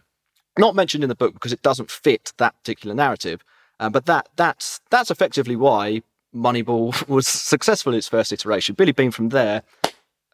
[0.59, 3.42] Not mentioned in the book because it doesn't fit that particular narrative.
[3.81, 6.03] Uh, but that that's that's effectively why
[6.35, 8.75] Moneyball was successful in its first iteration.
[8.75, 9.62] Billy Beane from there.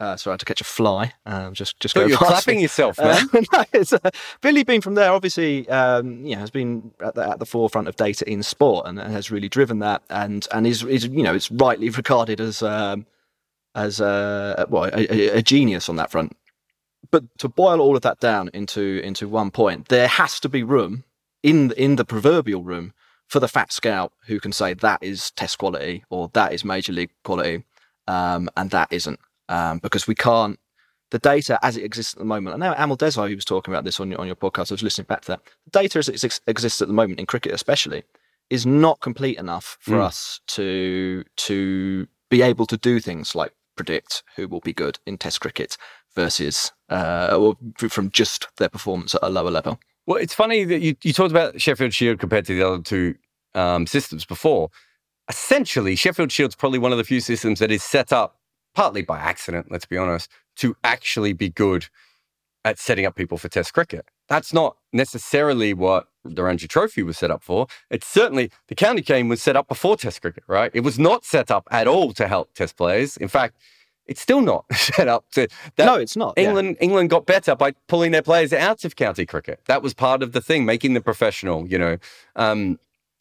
[0.00, 1.12] Uh, sorry, I had to catch a fly.
[1.26, 2.62] Um, just just So go you're clapping me.
[2.62, 3.44] yourself, Uh, man.
[3.52, 3.98] no, it's, uh,
[4.40, 7.88] Billy Beane from there obviously um, you know, has been at the, at the forefront
[7.88, 11.22] of data in sport and, and has really driven that and and is, is you
[11.24, 13.06] know it's rightly regarded as um,
[13.74, 16.36] as uh, well a, a, a genius on that front.
[17.10, 20.62] But to boil all of that down into into one point, there has to be
[20.62, 21.04] room
[21.42, 22.92] in in the proverbial room
[23.26, 26.92] for the fat scout who can say that is test quality or that is major
[26.92, 27.64] league quality,
[28.06, 30.58] um, and that isn't um, because we can't
[31.10, 32.54] the data as it exists at the moment.
[32.54, 34.74] I know Amal Desai, who was talking about this on your, on your podcast, I
[34.74, 35.40] was listening back to that.
[35.64, 38.02] The data as it ex- exists at the moment in cricket, especially,
[38.50, 40.02] is not complete enough for Mm.
[40.04, 45.16] us to to be able to do things like predict who will be good in
[45.16, 45.78] Test cricket
[46.14, 47.56] versus uh, or
[47.88, 49.78] from just their performance at a lower level.
[50.06, 53.14] Well, it's funny that you, you talked about Sheffield Shield compared to the other two
[53.54, 54.70] um, systems before.
[55.28, 58.37] Essentially, Sheffield Shield's probably one of the few systems that is set up
[58.78, 61.86] partly by accident, let's be honest, to actually be good
[62.64, 64.04] at setting up people for Test cricket.
[64.28, 67.66] That's not necessarily what the Ranji Trophy was set up for.
[67.90, 70.70] It's certainly the county game was set up before Test cricket, right?
[70.72, 73.16] It was not set up at all to help Test players.
[73.16, 73.56] In fact,
[74.06, 75.48] it's still not set up to.
[75.74, 76.34] That, no, it's not.
[76.36, 76.84] England yeah.
[76.84, 79.58] England got better by pulling their players out of county cricket.
[79.66, 81.66] That was part of the thing, making them professional.
[81.66, 81.98] You know,
[82.36, 82.78] um,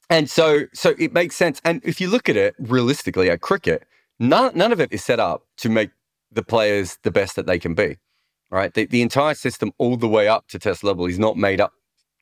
[0.08, 1.60] and so so it makes sense.
[1.66, 3.88] And if you look at it realistically at cricket,
[4.20, 5.92] none none of it is set up to make
[6.32, 7.98] the players the best that they can be.
[8.50, 11.60] Right, the, the entire system all the way up to test level is not made
[11.60, 11.74] up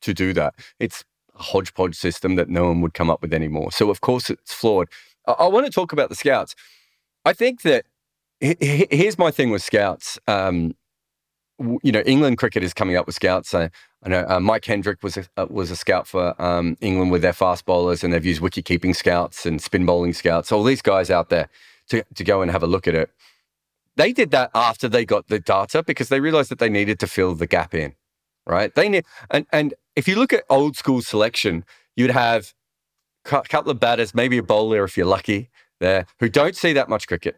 [0.02, 0.54] to do that.
[0.80, 1.04] It's
[1.38, 3.70] a hodgepodge system that no one would come up with anymore.
[3.70, 4.88] So of course it's flawed.
[5.28, 6.56] I, I want to talk about the scouts.
[7.24, 7.86] I think that
[8.40, 10.18] here's my thing with scouts.
[10.26, 10.74] Um,
[11.82, 13.54] you know, England cricket is coming up with scouts.
[13.54, 13.70] I,
[14.02, 17.22] I know uh, Mike Hendrick was a, uh, was a scout for um, England with
[17.22, 20.52] their fast bowlers, and they've used wicket keeping scouts and spin bowling scouts.
[20.52, 21.48] All these guys out there
[21.88, 23.10] to to go and have a look at it.
[23.96, 27.06] They did that after they got the data because they realized that they needed to
[27.06, 27.94] fill the gap in,
[28.46, 28.74] right?
[28.74, 31.64] They need and and if you look at old school selection,
[31.96, 32.52] you'd have
[33.24, 36.88] a couple of batters, maybe a bowler if you're lucky there, who don't see that
[36.88, 37.36] much cricket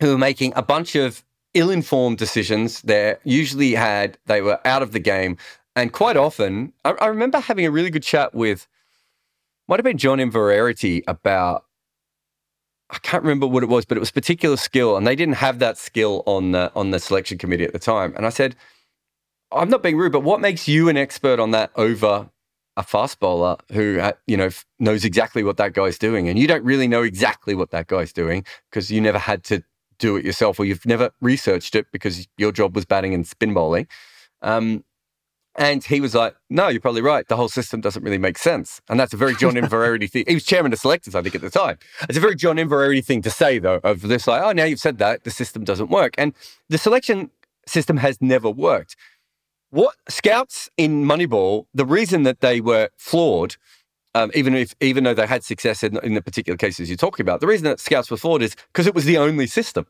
[0.00, 2.82] who are making a bunch of ill-informed decisions.
[2.82, 5.36] They usually had they were out of the game,
[5.74, 8.66] and quite often, I, I remember having a really good chat with
[9.66, 11.64] might have been John Inverarity about
[12.90, 15.58] I can't remember what it was, but it was particular skill, and they didn't have
[15.58, 18.14] that skill on the on the selection committee at the time.
[18.16, 18.56] And I said,
[19.52, 22.30] I'm not being rude, but what makes you an expert on that over
[22.76, 26.46] a fast bowler who uh, you know knows exactly what that guy's doing, and you
[26.46, 29.62] don't really know exactly what that guy's doing because you never had to
[29.98, 33.52] do it yourself or you've never researched it because your job was batting and spin
[33.52, 33.86] bowling.
[34.42, 34.84] Um,
[35.58, 37.26] and he was like, no, you're probably right.
[37.26, 38.80] The whole system doesn't really make sense.
[38.88, 40.24] And that's a very John Inverarity thing.
[40.28, 41.78] He was chairman of selectors, I think, at the time.
[42.08, 44.78] It's a very John Inverarity thing to say, though, of this, like, oh, now you've
[44.78, 46.14] said that, the system doesn't work.
[46.16, 46.32] And
[46.68, 47.30] the selection
[47.66, 48.94] system has never worked.
[49.70, 53.56] What scouts in Moneyball, the reason that they were flawed
[54.14, 57.22] um, even if even though they had success in, in the particular cases you're talking
[57.22, 59.86] about, the reason that scouts were flawed is because it was the only system.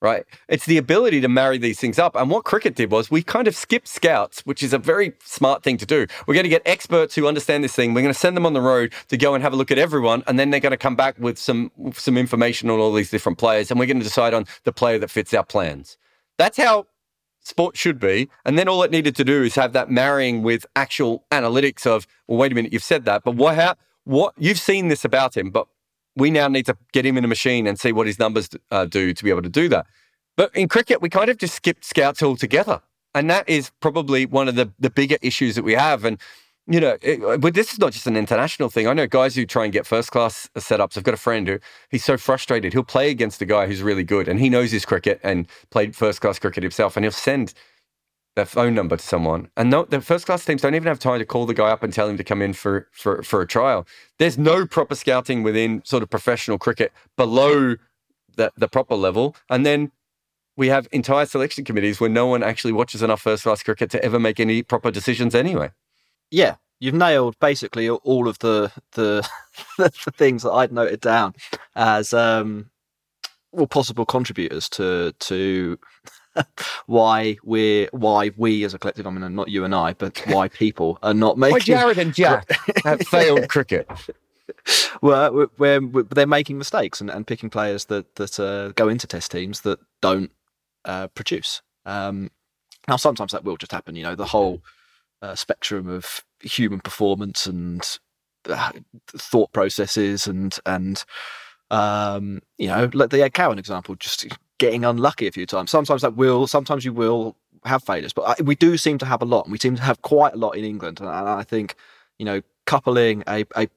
[0.00, 0.24] Right.
[0.48, 2.14] It's the ability to marry these things up.
[2.14, 5.64] And what cricket did was we kind of skipped scouts, which is a very smart
[5.64, 6.06] thing to do.
[6.26, 7.94] We're going to get experts who understand this thing.
[7.94, 9.78] We're going to send them on the road to go and have a look at
[9.78, 10.22] everyone.
[10.28, 13.38] And then they're going to come back with some, some information on all these different
[13.38, 13.72] players.
[13.72, 15.98] And we're going to decide on the player that fits our plans.
[16.36, 16.86] That's how
[17.40, 18.28] sport should be.
[18.44, 22.06] And then all it needed to do is have that marrying with actual analytics of,
[22.28, 25.36] well, wait a minute, you've said that, but what, how, what, you've seen this about
[25.36, 25.66] him, but
[26.18, 28.84] we now need to get him in a machine and see what his numbers uh,
[28.84, 29.86] do to be able to do that.
[30.36, 32.80] But in cricket, we kind of just skipped scouts altogether.
[33.14, 36.04] And that is probably one of the, the bigger issues that we have.
[36.04, 36.18] And
[36.70, 38.86] you know, it, but this is not just an international thing.
[38.86, 40.98] I know guys who try and get first class setups.
[40.98, 42.74] I've got a friend who he's so frustrated.
[42.74, 45.96] He'll play against a guy who's really good and he knows his cricket and played
[45.96, 47.54] first class cricket himself, and he'll send
[48.38, 49.50] their phone number to someone.
[49.56, 51.82] And no, the first class teams don't even have time to call the guy up
[51.82, 53.86] and tell him to come in for for for a trial.
[54.18, 57.76] There's no proper scouting within sort of professional cricket below
[58.36, 59.92] the the proper level, and then.
[60.56, 64.04] We have entire selection committees where no one actually watches enough first class cricket to
[64.04, 65.70] ever make any proper decisions anyway
[66.30, 69.28] yeah, you've nailed basically all of the the,
[69.78, 71.34] the things that I'd noted down
[71.74, 72.70] as um,
[73.52, 75.78] well possible contributors to to
[76.86, 79.06] why we're why we as a collective.
[79.06, 81.54] I mean, not you and I, but why people are not making.
[81.54, 82.48] Why Jared and Jack
[82.84, 83.88] have failed cricket.
[85.02, 89.06] Well, we're, we're, they're making mistakes and, and picking players that that uh, go into
[89.06, 90.30] test teams that don't
[90.84, 91.62] uh, produce.
[91.84, 92.30] Um,
[92.86, 93.96] now, sometimes that will just happen.
[93.96, 94.62] You know, the whole
[95.22, 97.98] uh, spectrum of human performance and
[98.48, 98.72] uh,
[99.08, 101.04] thought processes and and
[101.70, 104.26] um, you know, like the Ed Cowan example, just
[104.58, 105.70] getting unlucky a few times.
[105.70, 109.22] Sometimes that will, sometimes you will have failures, but I, we do seem to have
[109.22, 111.00] a lot, and we seem to have quite a lot in England.
[111.00, 111.74] And, I think,
[112.18, 113.68] you know, coupling a, a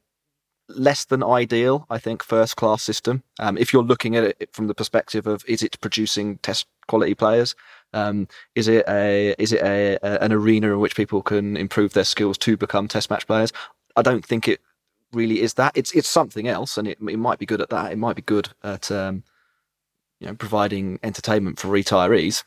[0.69, 3.23] less than ideal, I think, first class system.
[3.39, 7.13] Um, if you're looking at it from the perspective of is it producing test quality
[7.13, 7.55] players,
[7.93, 11.93] um, is it a is it a, a, an arena in which people can improve
[11.93, 13.51] their skills to become test match players?
[13.97, 14.61] I don't think it
[15.13, 15.73] really is that.
[15.75, 17.91] It's it's something else, and it it might be good at that.
[17.91, 19.23] It might be good at um,
[20.19, 22.43] you know providing entertainment for retirees.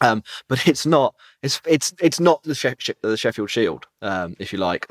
[0.00, 1.14] Um, but it's not.
[1.42, 4.86] It's it's it's not the, she- the Sheffield Shield, um, if you like.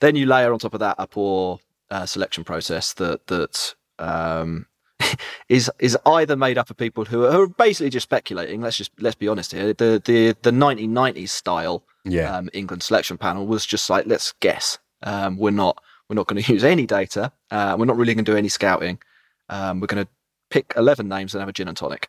[0.00, 1.58] Then you layer on top of that a poor
[1.90, 4.66] uh, selection process that that um,
[5.48, 8.60] is is either made up of people who are, who are basically just speculating.
[8.62, 9.72] Let's just let's be honest here.
[9.74, 12.34] The the the 1990s style Yeah.
[12.36, 14.78] um, England selection panel was just like let's guess.
[15.02, 17.32] Um, we're not we're not going to use any data.
[17.50, 18.98] Uh, we're not really going to do any scouting.
[19.48, 20.10] Um, we're going to
[20.50, 22.08] pick 11 names and have a gin and tonic.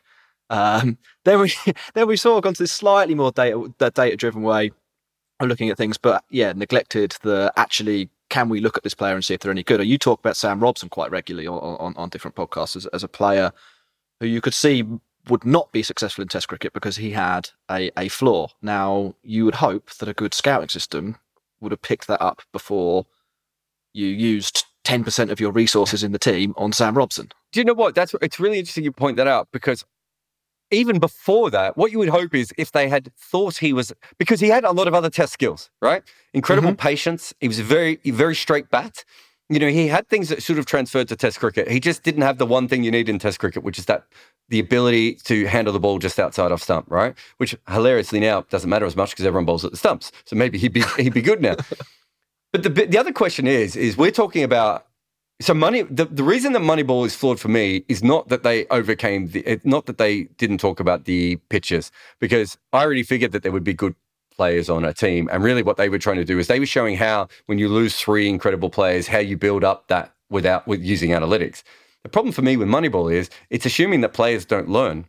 [0.49, 1.53] Um, then we
[1.93, 4.71] then we sort of gone to this slightly more data data driven way
[5.39, 9.15] of looking at things, but yeah, neglected the actually can we look at this player
[9.15, 9.79] and see if they're any good?
[9.79, 13.03] Or you talk about Sam Robson quite regularly on, on, on different podcasts as, as
[13.03, 13.53] a player
[14.19, 14.83] who you could see
[15.29, 18.47] would not be successful in Test cricket because he had a, a flaw.
[18.61, 21.17] Now you would hope that a good scouting system
[21.59, 23.05] would have picked that up before
[23.97, 27.29] you used ten percent of your resources in the team on Sam Robson.
[27.51, 27.95] Do you know what?
[27.95, 29.85] That's it's really interesting you point that out because
[30.69, 34.39] even before that, what you would hope is if they had thought he was because
[34.39, 36.03] he had a lot of other test skills, right?
[36.33, 36.87] Incredible mm-hmm.
[36.87, 37.33] patience.
[37.39, 39.03] He was a very very straight bat.
[39.49, 41.71] You know, he had things that should have transferred to Test cricket.
[41.71, 44.03] He just didn't have the one thing you need in Test cricket, which is that
[44.49, 47.15] the ability to handle the ball just outside off stump, right?
[47.37, 50.11] Which hilariously now doesn't matter as much because everyone bowls at the stumps.
[50.25, 51.55] So maybe he'd be he'd be good now.
[52.51, 54.87] But the the other question is is we're talking about
[55.39, 58.65] so money the, the reason that Moneyball is flawed for me is not that they
[58.67, 63.43] overcame the not that they didn't talk about the pitches because I already figured that
[63.43, 63.95] there would be good
[64.35, 66.65] players on a team and really what they were trying to do is they were
[66.65, 70.83] showing how when you lose three incredible players how you build up that without with
[70.83, 71.63] using analytics.
[72.03, 75.05] The problem for me with Moneyball is it's assuming that players don't learn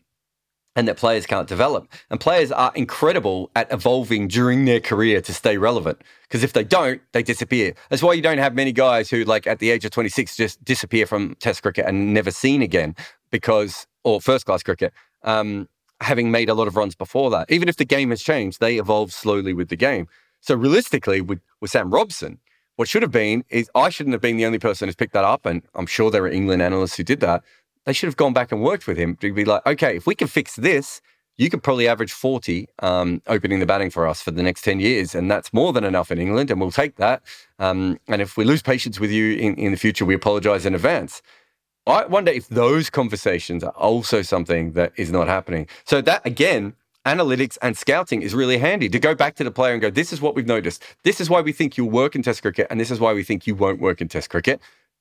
[0.79, 1.89] and that players can't develop.
[2.09, 6.01] And players are incredible at evolving during their career to stay relevant.
[6.23, 7.75] Because if they don't, they disappear.
[7.91, 10.65] That's why you don't have many guys who, like at the age of 26, just
[10.65, 12.95] disappear from Test cricket and never seen again
[13.33, 14.93] because, or first class cricket,
[15.25, 15.69] um,
[16.01, 17.51] having made a lot of runs before that.
[17.51, 20.07] Even if the game has changed, they evolve slowly with the game.
[20.43, 22.39] So realistically, with, with Sam Robson,
[22.77, 25.25] what should have been is I shouldn't have been the only person who's picked that
[25.25, 25.45] up.
[25.45, 27.43] And I'm sure there are England analysts who did that
[27.89, 30.15] they should have gone back and worked with him to be like, okay, if we
[30.15, 31.01] can fix this,
[31.39, 34.79] you could probably average 40 um, opening the batting for us for the next 10
[34.79, 35.15] years.
[35.15, 37.23] And that's more than enough in England, and we'll take that.
[37.59, 40.75] Um, and if we lose patience with you in, in the future, we apologize in
[40.75, 41.23] advance.
[41.87, 45.67] I wonder if those conversations are also something that is not happening.
[45.87, 46.75] So, that again,
[47.07, 50.13] analytics and scouting is really handy to go back to the player and go, this
[50.13, 50.85] is what we've noticed.
[51.05, 53.23] This is why we think you'll work in Test cricket, and this is why we
[53.23, 54.61] think you won't work in Test cricket.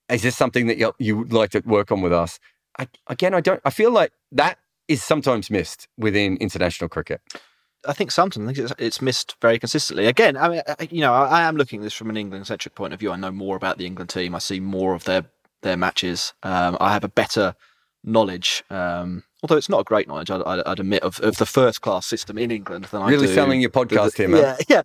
[0.10, 2.40] Is this something that you, you would like to work on with us?
[2.80, 3.62] I, again, I don't.
[3.66, 7.22] I feel like that is sometimes missed within international cricket.
[7.88, 10.08] I think sometimes it's, it's missed very consistently.
[10.08, 12.76] Again, I mean, I- you know, I, I am looking at this from an England-centric
[12.76, 13.12] point of view.
[13.12, 14.36] I know more about the England team.
[14.36, 15.26] I see more of their
[15.62, 16.34] their matches.
[16.44, 17.56] Um, I have a better
[18.04, 20.30] knowledge, um, although it's not a great knowledge.
[20.32, 23.34] I'd, I'd, I'd admit of, of the first class system in England than I Really
[23.34, 24.56] selling your podcast here, man.
[24.70, 24.84] Yeah,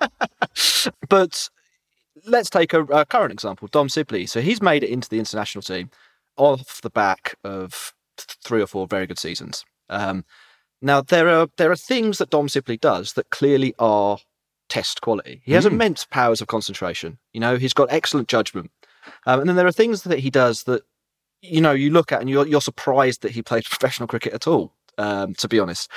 [0.00, 0.06] yeah.
[1.08, 1.48] but
[2.26, 4.26] let's take a, a current example, Dom Sibley.
[4.26, 5.90] So he's made it into the international team
[6.40, 9.64] off the back of three or four very good seasons.
[9.88, 10.24] Um,
[10.82, 14.18] now there are there are things that Dom Sibley does that clearly are
[14.68, 15.42] test quality.
[15.44, 15.72] He has Mm.
[15.72, 17.18] immense powers of concentration.
[17.32, 18.70] You know, he's got excellent judgment.
[19.26, 20.82] Um, and then there are things that he does that
[21.42, 24.46] you know you look at and you're you're surprised that he played professional cricket at
[24.46, 24.72] all.
[24.98, 25.90] Um, to be honest.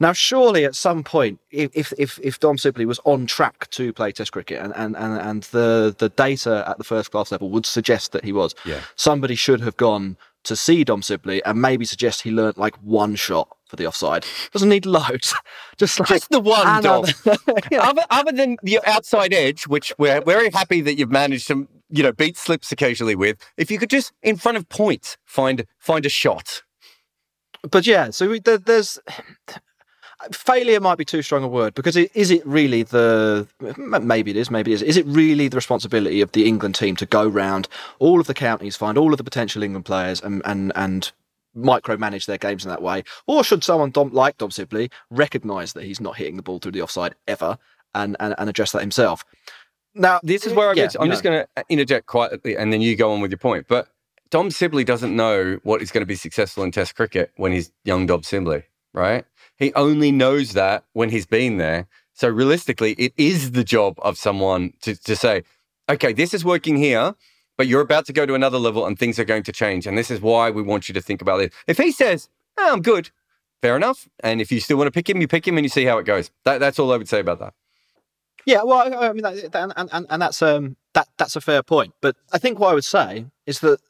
[0.00, 4.12] Now, surely at some point, if if if, Dom Sibley was on track to play
[4.12, 7.66] Test cricket, and, and, and, and the the data at the first class level would
[7.66, 8.80] suggest that he was, Yeah.
[8.96, 13.14] somebody should have gone to see Dom Sibley and maybe suggest he learnt like one
[13.14, 14.24] shot for the offside.
[14.52, 15.34] Doesn't need loads,
[15.76, 17.04] just like Just the one, Dom.
[17.70, 17.82] Yeah.
[17.82, 22.02] Other, other than the outside edge, which we're very happy that you've managed to, you
[22.02, 23.36] know, beat slips occasionally with.
[23.58, 26.62] If you could just in front of point find find a shot.
[27.70, 28.98] but yeah, so we, there, there's
[30.32, 34.36] failure might be too strong a word because it, is it really the maybe it
[34.36, 37.26] is maybe it is is it really the responsibility of the England team to go
[37.26, 41.12] round all of the counties find all of the potential England players and and and
[41.56, 45.84] micromanage their games in that way or should someone Dom, like Dom Sibley recognise that
[45.84, 47.58] he's not hitting the ball through the offside ever
[47.94, 49.24] and and, and address that himself
[49.94, 50.96] now This is where I yeah, get.
[51.00, 53.66] I'm just going to uh, interject quietly, and then you go on with your point.
[53.68, 53.88] But
[54.30, 57.72] Dom Sibley doesn't know what is going to be successful in Test cricket when he's
[57.84, 58.62] young Dom Sibley,
[58.92, 59.24] right?
[59.60, 61.86] He only knows that when he's been there.
[62.14, 65.44] So realistically, it is the job of someone to, to say,
[65.88, 67.14] okay, this is working here,
[67.56, 69.86] but you're about to go to another level and things are going to change.
[69.86, 71.50] And this is why we want you to think about this.
[71.68, 73.10] If he says, oh, I'm good,
[73.62, 74.08] fair enough.
[74.20, 75.98] And if you still want to pick him, you pick him and you see how
[75.98, 76.30] it goes.
[76.44, 77.54] That, that's all I would say about that.
[78.46, 81.92] Yeah, well, I mean, that, and, and, and that's um that that's a fair point.
[82.00, 83.80] But I think what I would say is that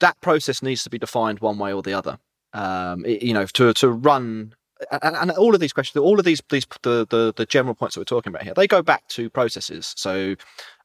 [0.00, 2.18] that process needs to be defined one way or the other.
[2.52, 4.54] Um, you know, to to run.
[5.02, 7.94] And, and all of these questions, all of these, these the, the the general points
[7.94, 9.92] that we're talking about here, they go back to processes.
[9.96, 10.36] So,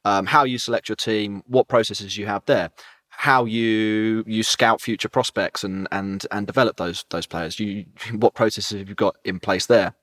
[0.04, 2.72] um, how you select your team, what processes you have there,
[3.10, 7.60] how you you scout future prospects and and and develop those those players.
[7.60, 9.96] You what processes have you got in place there?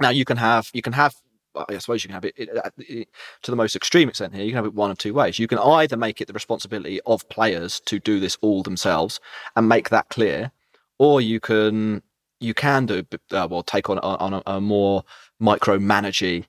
[0.00, 1.14] Now you can have you can have
[1.56, 3.08] I suppose you can have it, it, it,
[3.42, 4.44] to the most extreme extent here.
[4.44, 5.38] You can have it one of two ways.
[5.38, 9.20] You can either make it the responsibility of players to do this all themselves
[9.54, 10.50] and make that clear,
[10.98, 12.02] or you can
[12.44, 15.04] you can do uh, well take on on a, a more
[15.40, 16.44] micromanagey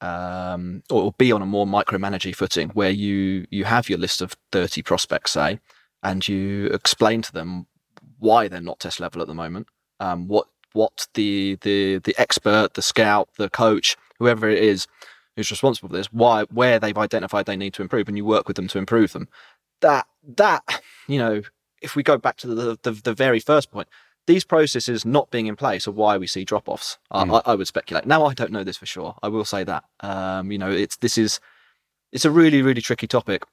[0.00, 4.36] um, or be on a more micromanagey footing where you you have your list of
[4.52, 5.58] 30 prospects say
[6.02, 7.66] and you explain to them
[8.18, 9.66] why they're not test level at the moment
[10.00, 14.86] um, what what the the the expert the scout the coach whoever it is
[15.36, 18.48] who's responsible for this why where they've identified they need to improve and you work
[18.48, 19.28] with them to improve them.
[19.80, 21.42] That that you know
[21.82, 23.88] if we go back to the the, the very first point
[24.26, 26.98] these processes not being in place are why we see drop offs.
[27.12, 27.42] Mm.
[27.46, 28.06] I, I, would speculate.
[28.06, 29.16] Now I don't know this for sure.
[29.22, 29.84] I will say that.
[30.00, 31.40] Um, you know, it's this is
[32.12, 33.44] it's a really really tricky topic.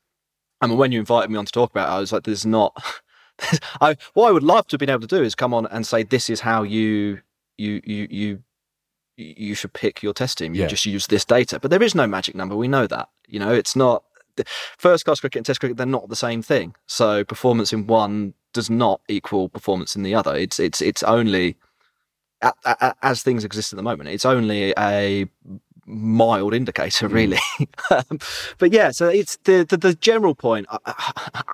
[0.62, 2.46] I mean, when you invited me on to talk about it, I was like, "There's
[2.46, 2.82] not."
[3.82, 5.86] I what I would love to have been able to do is come on and
[5.86, 7.22] say, "This is how you
[7.58, 8.44] you you you."
[9.16, 10.56] You should pick your test team.
[10.56, 10.68] You yeah.
[10.68, 12.56] just use this data, but there is no magic number.
[12.56, 13.10] We know that.
[13.28, 14.04] You know, it's not
[14.78, 15.78] first class cricket and test cricket.
[15.78, 16.76] They're not the same thing.
[16.88, 20.36] So performance in one does not equal performance in the other.
[20.36, 21.58] It's it's it's only
[23.02, 24.10] as things exist at the moment.
[24.10, 25.28] It's only a
[25.86, 27.14] mild indicator, hmm.
[27.14, 27.40] really.
[27.60, 28.56] Mm.
[28.58, 30.68] but yeah, so it's the the, the general point.
[30.70, 30.78] I,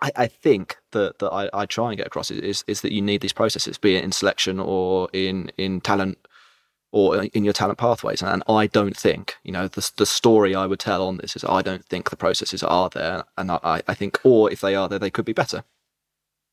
[0.02, 3.02] I, I, think that that I, I try and get across is is that you
[3.02, 6.18] need these processes, be it in selection or in in talent
[6.92, 8.22] or in your talent pathways.
[8.22, 11.44] And I don't think, you know, the, the story I would tell on this is
[11.44, 13.26] I don't think the processes are there.
[13.38, 15.64] And I, I think, or if they are there, they could be better.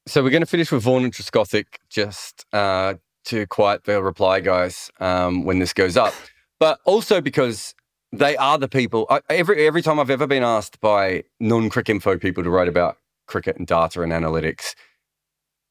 [0.07, 4.41] So we're going to finish with Vaughan and Trescothick just uh, to quiet the reply
[4.41, 6.15] guys um, when this goes up,
[6.61, 7.75] but also because
[8.13, 9.07] they are the people.
[9.11, 13.57] I, every every time I've ever been asked by non-Cricinfo people to write about cricket
[13.57, 14.75] and data and analytics,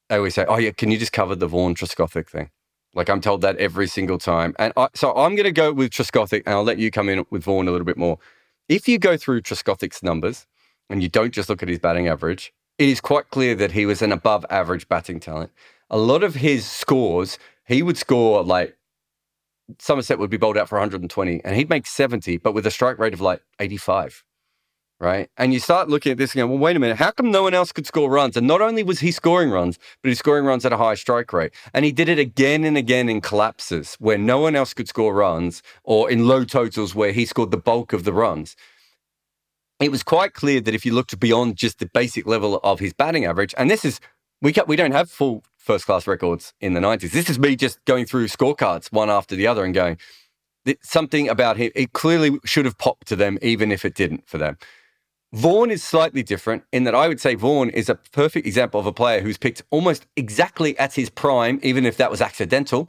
[0.10, 2.50] they always say, "Oh yeah, can you just cover the Vaughan Trescothick thing?"
[2.96, 5.92] Like I'm told that every single time, and I, so I'm going to go with
[5.92, 8.18] Trescothick, and I'll let you come in with Vaughan a little bit more.
[8.70, 10.48] If you go through Trescothick's numbers
[10.90, 13.86] and you don't just look at his batting average, it is quite clear that he
[13.86, 15.52] was an above average batting talent.
[15.90, 17.38] A lot of his scores,
[17.68, 18.78] he would score like
[19.80, 23.00] Somerset would be bowled out for 120 and he'd make 70, but with a strike
[23.00, 24.24] rate of like 85.
[24.98, 25.30] Right.
[25.38, 27.44] And you start looking at this and going, well, wait a minute, how come no
[27.44, 28.38] one else could score runs?
[28.38, 31.34] And not only was he scoring runs, but he's scoring runs at a high strike
[31.34, 31.54] rate.
[31.74, 35.14] And he did it again and again in collapses where no one else could score
[35.14, 38.56] runs or in low totals where he scored the bulk of the runs
[39.80, 42.94] it was quite clear that if you looked beyond just the basic level of his
[42.94, 44.00] batting average, and this is
[44.42, 47.12] we we don't have full first class records in the 90s.
[47.12, 49.98] This is me just going through scorecards one after the other and going,
[50.82, 54.38] something about him, it clearly should have popped to them, even if it didn't for
[54.38, 54.58] them.
[55.36, 58.86] Vaughan is slightly different in that I would say Vaughan is a perfect example of
[58.86, 62.88] a player who's picked almost exactly at his prime, even if that was accidental.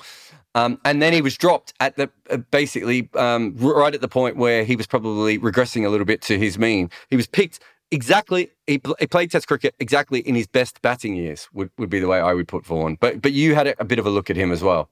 [0.55, 4.36] Um, and then he was dropped at the uh, basically um, right at the point
[4.36, 6.88] where he was probably regressing a little bit to his mean.
[7.11, 7.59] He was picked
[7.90, 8.53] exactly.
[8.68, 11.49] He, he, played Test cricket exactly in his best batting years.
[11.53, 12.97] Would, would be the way I would put Vaughan.
[13.01, 14.88] But but you had a, a bit of a look at him as well.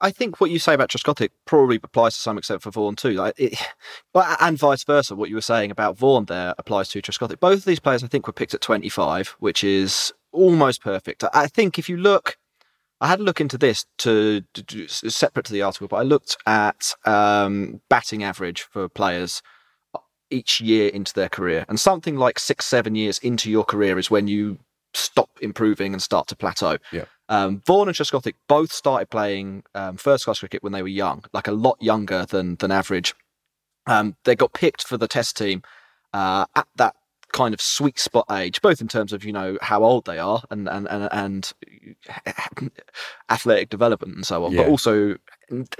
[0.00, 3.12] I think what you say about Trescothick probably applies to some extent for Vaughan too,
[3.12, 3.54] like it,
[4.14, 5.14] and vice versa.
[5.14, 7.40] What you were saying about Vaughan there applies to Trescothick.
[7.40, 11.24] Both of these players, I think, were picked at 25, which is almost perfect.
[11.34, 12.38] I think if you look
[13.00, 16.02] I had a look into this to, to, to separate to the article, but I
[16.02, 19.42] looked at um, batting average for players
[19.94, 23.98] uh, each year into their career, and something like six, seven years into your career
[23.98, 24.58] is when you
[24.92, 26.76] stop improving and start to plateau.
[26.92, 27.04] Yeah.
[27.30, 31.24] Um, Vaughan and Trescothick both started playing um, first class cricket when they were young,
[31.32, 33.14] like a lot younger than than average.
[33.86, 35.62] Um, they got picked for the Test team
[36.12, 36.96] uh, at that
[37.32, 40.42] kind of sweet spot age, both in terms of you know how old they are
[40.50, 41.52] and and and, and
[43.30, 44.62] athletic development and so on, yeah.
[44.62, 45.14] but also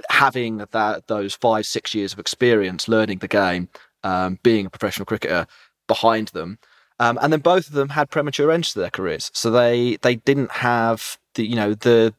[0.09, 3.67] having that those five six years of experience learning the game,
[4.05, 5.45] um, being a professional cricketer
[5.87, 6.59] behind them.
[6.99, 10.15] Um, and then both of them had premature ends to their careers, so they they
[10.15, 12.13] didn't have the you know the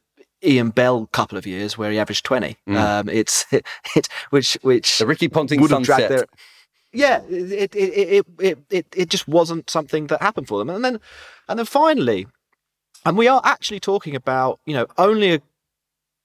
[0.45, 2.57] Ian Bell couple of years where he averaged twenty.
[2.69, 2.77] Mm.
[2.77, 6.09] Um, it's it, it, which which the Ricky Ponting sunset.
[6.09, 6.27] Their,
[6.93, 10.71] yeah, it, it it, it it it just wasn't something that happened for them.
[10.71, 11.01] And then
[11.49, 12.27] and then finally,
[13.05, 15.41] and we are actually talking about you know only a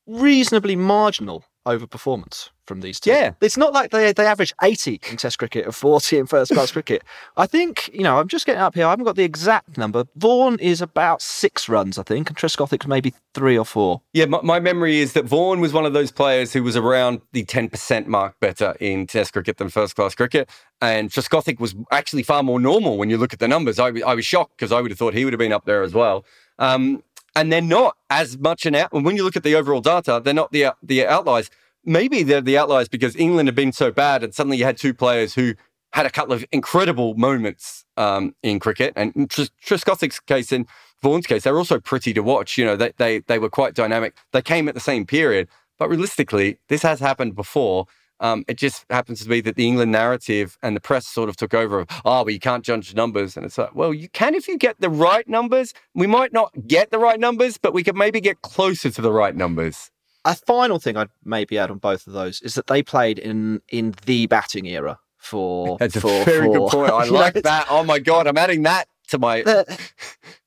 [0.07, 3.09] reasonably marginal overperformance from these two.
[3.09, 3.33] Yeah.
[3.41, 6.71] It's not like they, they average 80 in Test cricket and 40 in first class
[6.71, 7.03] cricket.
[7.37, 8.85] I think, you know, I'm just getting up here.
[8.85, 10.05] I haven't got the exact number.
[10.15, 14.01] Vaughan is about six runs, I think, and Trescothick's maybe three or four.
[14.13, 17.21] Yeah, my, my memory is that Vaughan was one of those players who was around
[17.31, 20.49] the 10% mark better in Test cricket than first class cricket.
[20.81, 23.79] And Trescothick was actually far more normal when you look at the numbers.
[23.79, 25.83] I, I was shocked because I would have thought he would have been up there
[25.83, 26.25] as well.
[26.59, 27.03] Um,
[27.37, 28.91] and they're not as much an out.
[28.91, 31.49] When you look at the overall data, they're not the the outliers.
[31.85, 34.93] Maybe they're the outliers because England had been so bad, and suddenly you had two
[34.93, 35.53] players who
[35.93, 38.91] had a couple of incredible moments um, in cricket.
[38.95, 40.65] And in case, in
[41.01, 42.57] Vaughan's case, they're also pretty to watch.
[42.57, 44.17] You know, they they they were quite dynamic.
[44.33, 47.85] They came at the same period, but realistically, this has happened before.
[48.19, 51.37] Um, it just happens to be that the England narrative and the press sort of
[51.37, 53.37] took over of, oh, well, you can't judge numbers.
[53.37, 55.73] And it's like, well, you can if you get the right numbers.
[55.93, 59.11] We might not get the right numbers, but we could maybe get closer to the
[59.11, 59.91] right numbers.
[60.25, 63.61] A final thing I'd maybe add on both of those is that they played in
[63.69, 65.77] in the batting era for.
[65.79, 66.91] That's a very for, good point.
[66.91, 67.67] I like that.
[67.69, 69.41] Oh my God, I'm adding that to my.
[69.43, 69.79] the-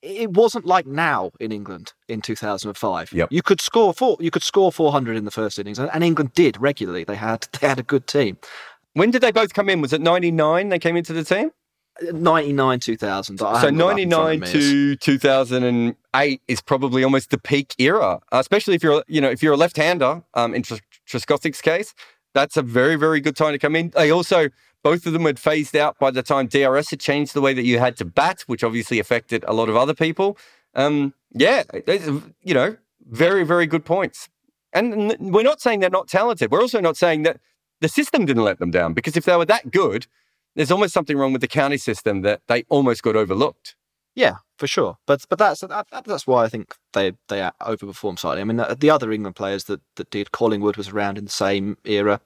[0.02, 3.12] it wasn't like now in England in 2005.
[3.12, 3.28] Yep.
[3.30, 4.16] You could score four.
[4.20, 7.04] You could score 400 in the first innings, and, and England did regularly.
[7.04, 8.38] They had they had a good team.
[8.94, 9.80] When did they both come in?
[9.80, 11.50] Was it 99 they came into the team?
[12.02, 13.38] 99 2000.
[13.38, 14.48] So haven't got that in front 99 of me.
[14.48, 19.30] It's- to 2008 is probably almost the peak era, uh, especially if you're you know
[19.30, 20.22] if you're a left-hander.
[20.34, 20.76] Um, in Tr-
[21.62, 21.94] case,
[22.34, 23.90] that's a very very good time to come in.
[23.90, 24.48] They also
[24.83, 27.64] both of them had phased out by the time DRS had changed the way that
[27.64, 30.39] you had to bat, which obviously affected a lot of other people.
[30.74, 31.64] Um, yeah,
[32.43, 32.76] you know,
[33.09, 34.28] very very good points.
[34.72, 36.51] And we're not saying they're not talented.
[36.51, 37.41] We're also not saying that
[37.81, 40.07] the system didn't let them down because if they were that good,
[40.55, 43.74] there's almost something wrong with the county system that they almost got overlooked.
[44.20, 44.98] Yeah, for sure.
[45.06, 48.42] But but that's that, that- that's why I think they they overperformed slightly.
[48.42, 51.30] I mean, the, the other England players that that did Collingwood was around in the
[51.30, 52.20] same era,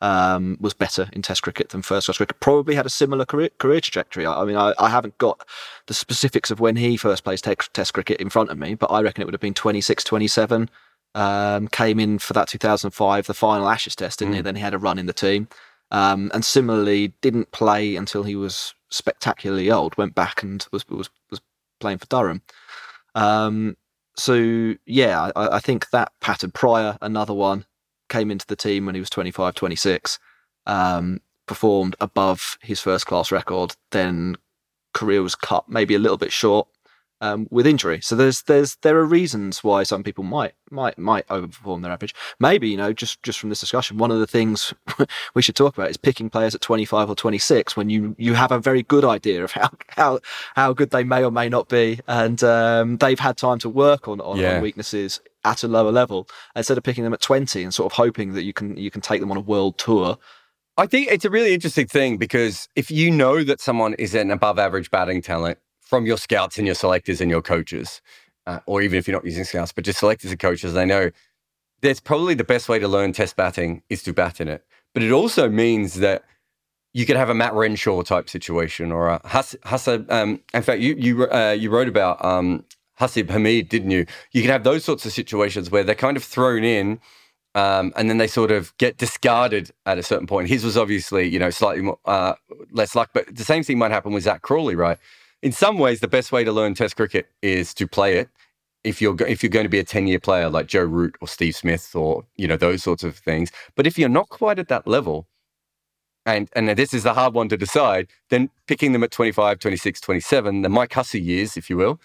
[0.00, 2.38] um, was better in Test cricket than first class cricket.
[2.38, 4.26] Probably had a similar career career trajectory.
[4.26, 5.44] I, I mean, I, I haven't got
[5.88, 8.92] the specifics of when he first plays te- Test cricket in front of me, but
[8.92, 10.70] I reckon it would have been 26, 27.
[11.16, 14.40] Um, came in for that 2005, the final Ashes Test, didn't he?
[14.42, 15.48] Then he had a run in the team.
[15.90, 19.96] Um, and similarly, didn't play until he was spectacularly old.
[19.96, 21.40] Went back and was was was
[21.80, 22.42] playing for Durham.
[23.14, 23.76] Um,
[24.16, 26.50] so yeah, I, I think that pattern.
[26.50, 27.64] Prior, another one,
[28.08, 30.18] came into the team when he was 25, 26,
[30.66, 33.74] um, performed above his first class record.
[33.92, 34.36] Then
[34.92, 36.68] career was cut maybe a little bit short
[37.20, 38.00] um, with injury.
[38.02, 42.14] So there's there's there are reasons why some people might might might overperform their average.
[42.38, 44.72] Maybe you know just just from this discussion, one of the things
[45.34, 48.52] we should talk about is picking players at 25 or 26 when you you have
[48.52, 50.20] a very good idea of how how
[50.54, 54.08] how good they may or may not be, and um, they've had time to work
[54.08, 54.56] on on, Yeah.
[54.56, 57.96] on weaknesses at a lower level instead of picking them at 20 and sort of
[57.96, 60.18] hoping that you can you can take them on a world tour.
[60.76, 64.30] I think it's a really interesting thing because if you know that someone is an
[64.30, 65.58] above average batting talent
[65.90, 68.00] from your scouts and your selectors and your coaches,
[68.46, 71.10] uh, or even if you're not using scouts, but just selectors and coaches, they know
[71.82, 74.64] that's probably the best way to learn test batting is to bat in it.
[74.94, 76.22] But it also means that
[76.94, 80.06] you could have a Matt Renshaw type situation or a Hussain.
[80.08, 82.64] Um, in fact, you you uh, you wrote about um,
[83.00, 84.06] Haseeb Hameed, didn't you?
[84.32, 87.00] You can have those sorts of situations where they're kind of thrown in
[87.54, 90.48] um, and then they sort of get discarded at a certain point.
[90.48, 92.34] His was obviously, you know, slightly more, uh,
[92.70, 94.98] less luck, but the same thing might happen with Zak Crawley, right?
[95.42, 98.28] In some ways, the best way to learn Test cricket is to play it.
[98.82, 101.28] If you're if you're going to be a ten year player like Joe Root or
[101.28, 104.68] Steve Smith or you know those sorts of things, but if you're not quite at
[104.68, 105.28] that level,
[106.24, 110.00] and and this is the hard one to decide, then picking them at 25, 26,
[110.00, 112.00] 27, the Mike Hussey years, if you will,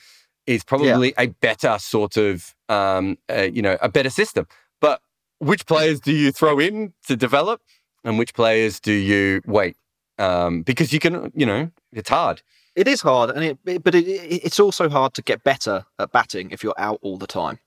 [0.47, 4.47] is probably a better sort of um, uh, you know a better system.
[4.81, 5.01] But
[5.39, 7.61] which players do you throw in to develop,
[8.03, 9.77] and which players do you wait?
[10.17, 12.41] Um, because you can, you know, it's hard.
[12.76, 15.86] It is hard, and it, it- but it, it, it's also hard to get better
[15.99, 17.59] at batting if you're out all the time.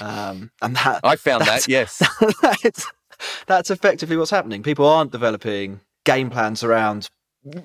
[0.00, 2.02] Um, and that I found that, yes.
[2.42, 2.86] that's,
[3.46, 4.62] that's effectively what's happening.
[4.62, 7.08] People aren't developing game plans around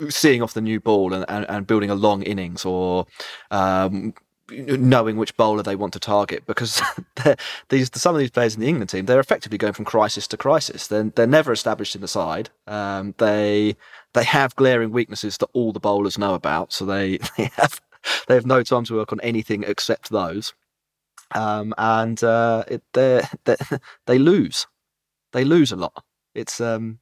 [0.09, 3.05] seeing off the new ball and, and, and building a long innings or
[3.51, 4.13] um,
[4.49, 6.81] knowing which bowler they want to target because
[7.69, 10.37] these some of these players in the England team they're effectively going from crisis to
[10.37, 10.87] crisis.
[10.87, 12.49] They're, they're never established in the side.
[12.67, 13.75] Um, they
[14.13, 17.81] they have glaring weaknesses that all the bowlers know about, so they, they have
[18.27, 20.53] they have no time to work on anything except those.
[21.33, 23.23] Um, and uh, it, they
[24.05, 24.67] they lose.
[25.33, 26.03] They lose a lot.
[26.33, 26.99] It's um,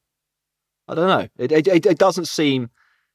[0.87, 1.27] I don't know.
[1.37, 2.69] It it it doesn't seem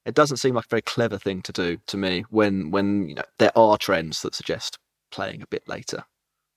[0.08, 3.14] it doesn't seem like a very clever thing to do to me when when you
[3.14, 4.78] know there are trends that suggest
[5.10, 6.04] playing a bit later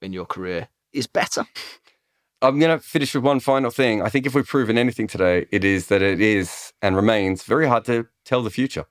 [0.02, 1.46] in your career is better.
[2.44, 4.02] I'm going to finish with one final thing.
[4.02, 7.68] I think if we've proven anything today, it is that it is and remains very
[7.68, 8.86] hard to tell the future.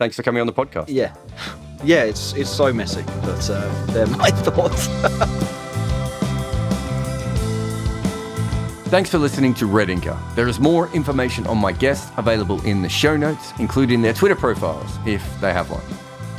[0.00, 0.86] Thanks for coming on the podcast.
[0.88, 1.14] Yeah,
[1.84, 4.88] yeah, it's it's so messy, but uh, they're my thoughts.
[8.88, 10.18] Thanks for listening to Red Inker.
[10.34, 14.34] There is more information on my guests available in the show notes, including their Twitter
[14.34, 15.82] profiles, if they have one.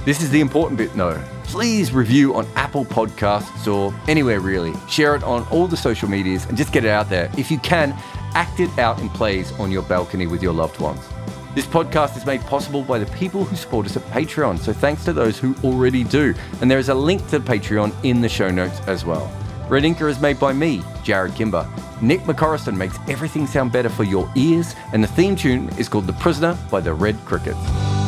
[0.03, 1.21] This is the important bit though.
[1.43, 4.73] Please review on Apple Podcasts or anywhere really.
[4.87, 7.31] Share it on all the social medias and just get it out there.
[7.37, 7.91] If you can,
[8.33, 11.07] act it out in plays on your balcony with your loved ones.
[11.53, 15.05] This podcast is made possible by the people who support us at Patreon, so thanks
[15.05, 16.33] to those who already do.
[16.61, 19.31] And there is a link to Patreon in the show notes as well.
[19.69, 21.69] Red Inker is made by me, Jarrod Kimber.
[22.01, 26.07] Nick McCorriston makes everything sound better for your ears, and the theme tune is called
[26.07, 27.98] The Prisoner by the Red Crickets.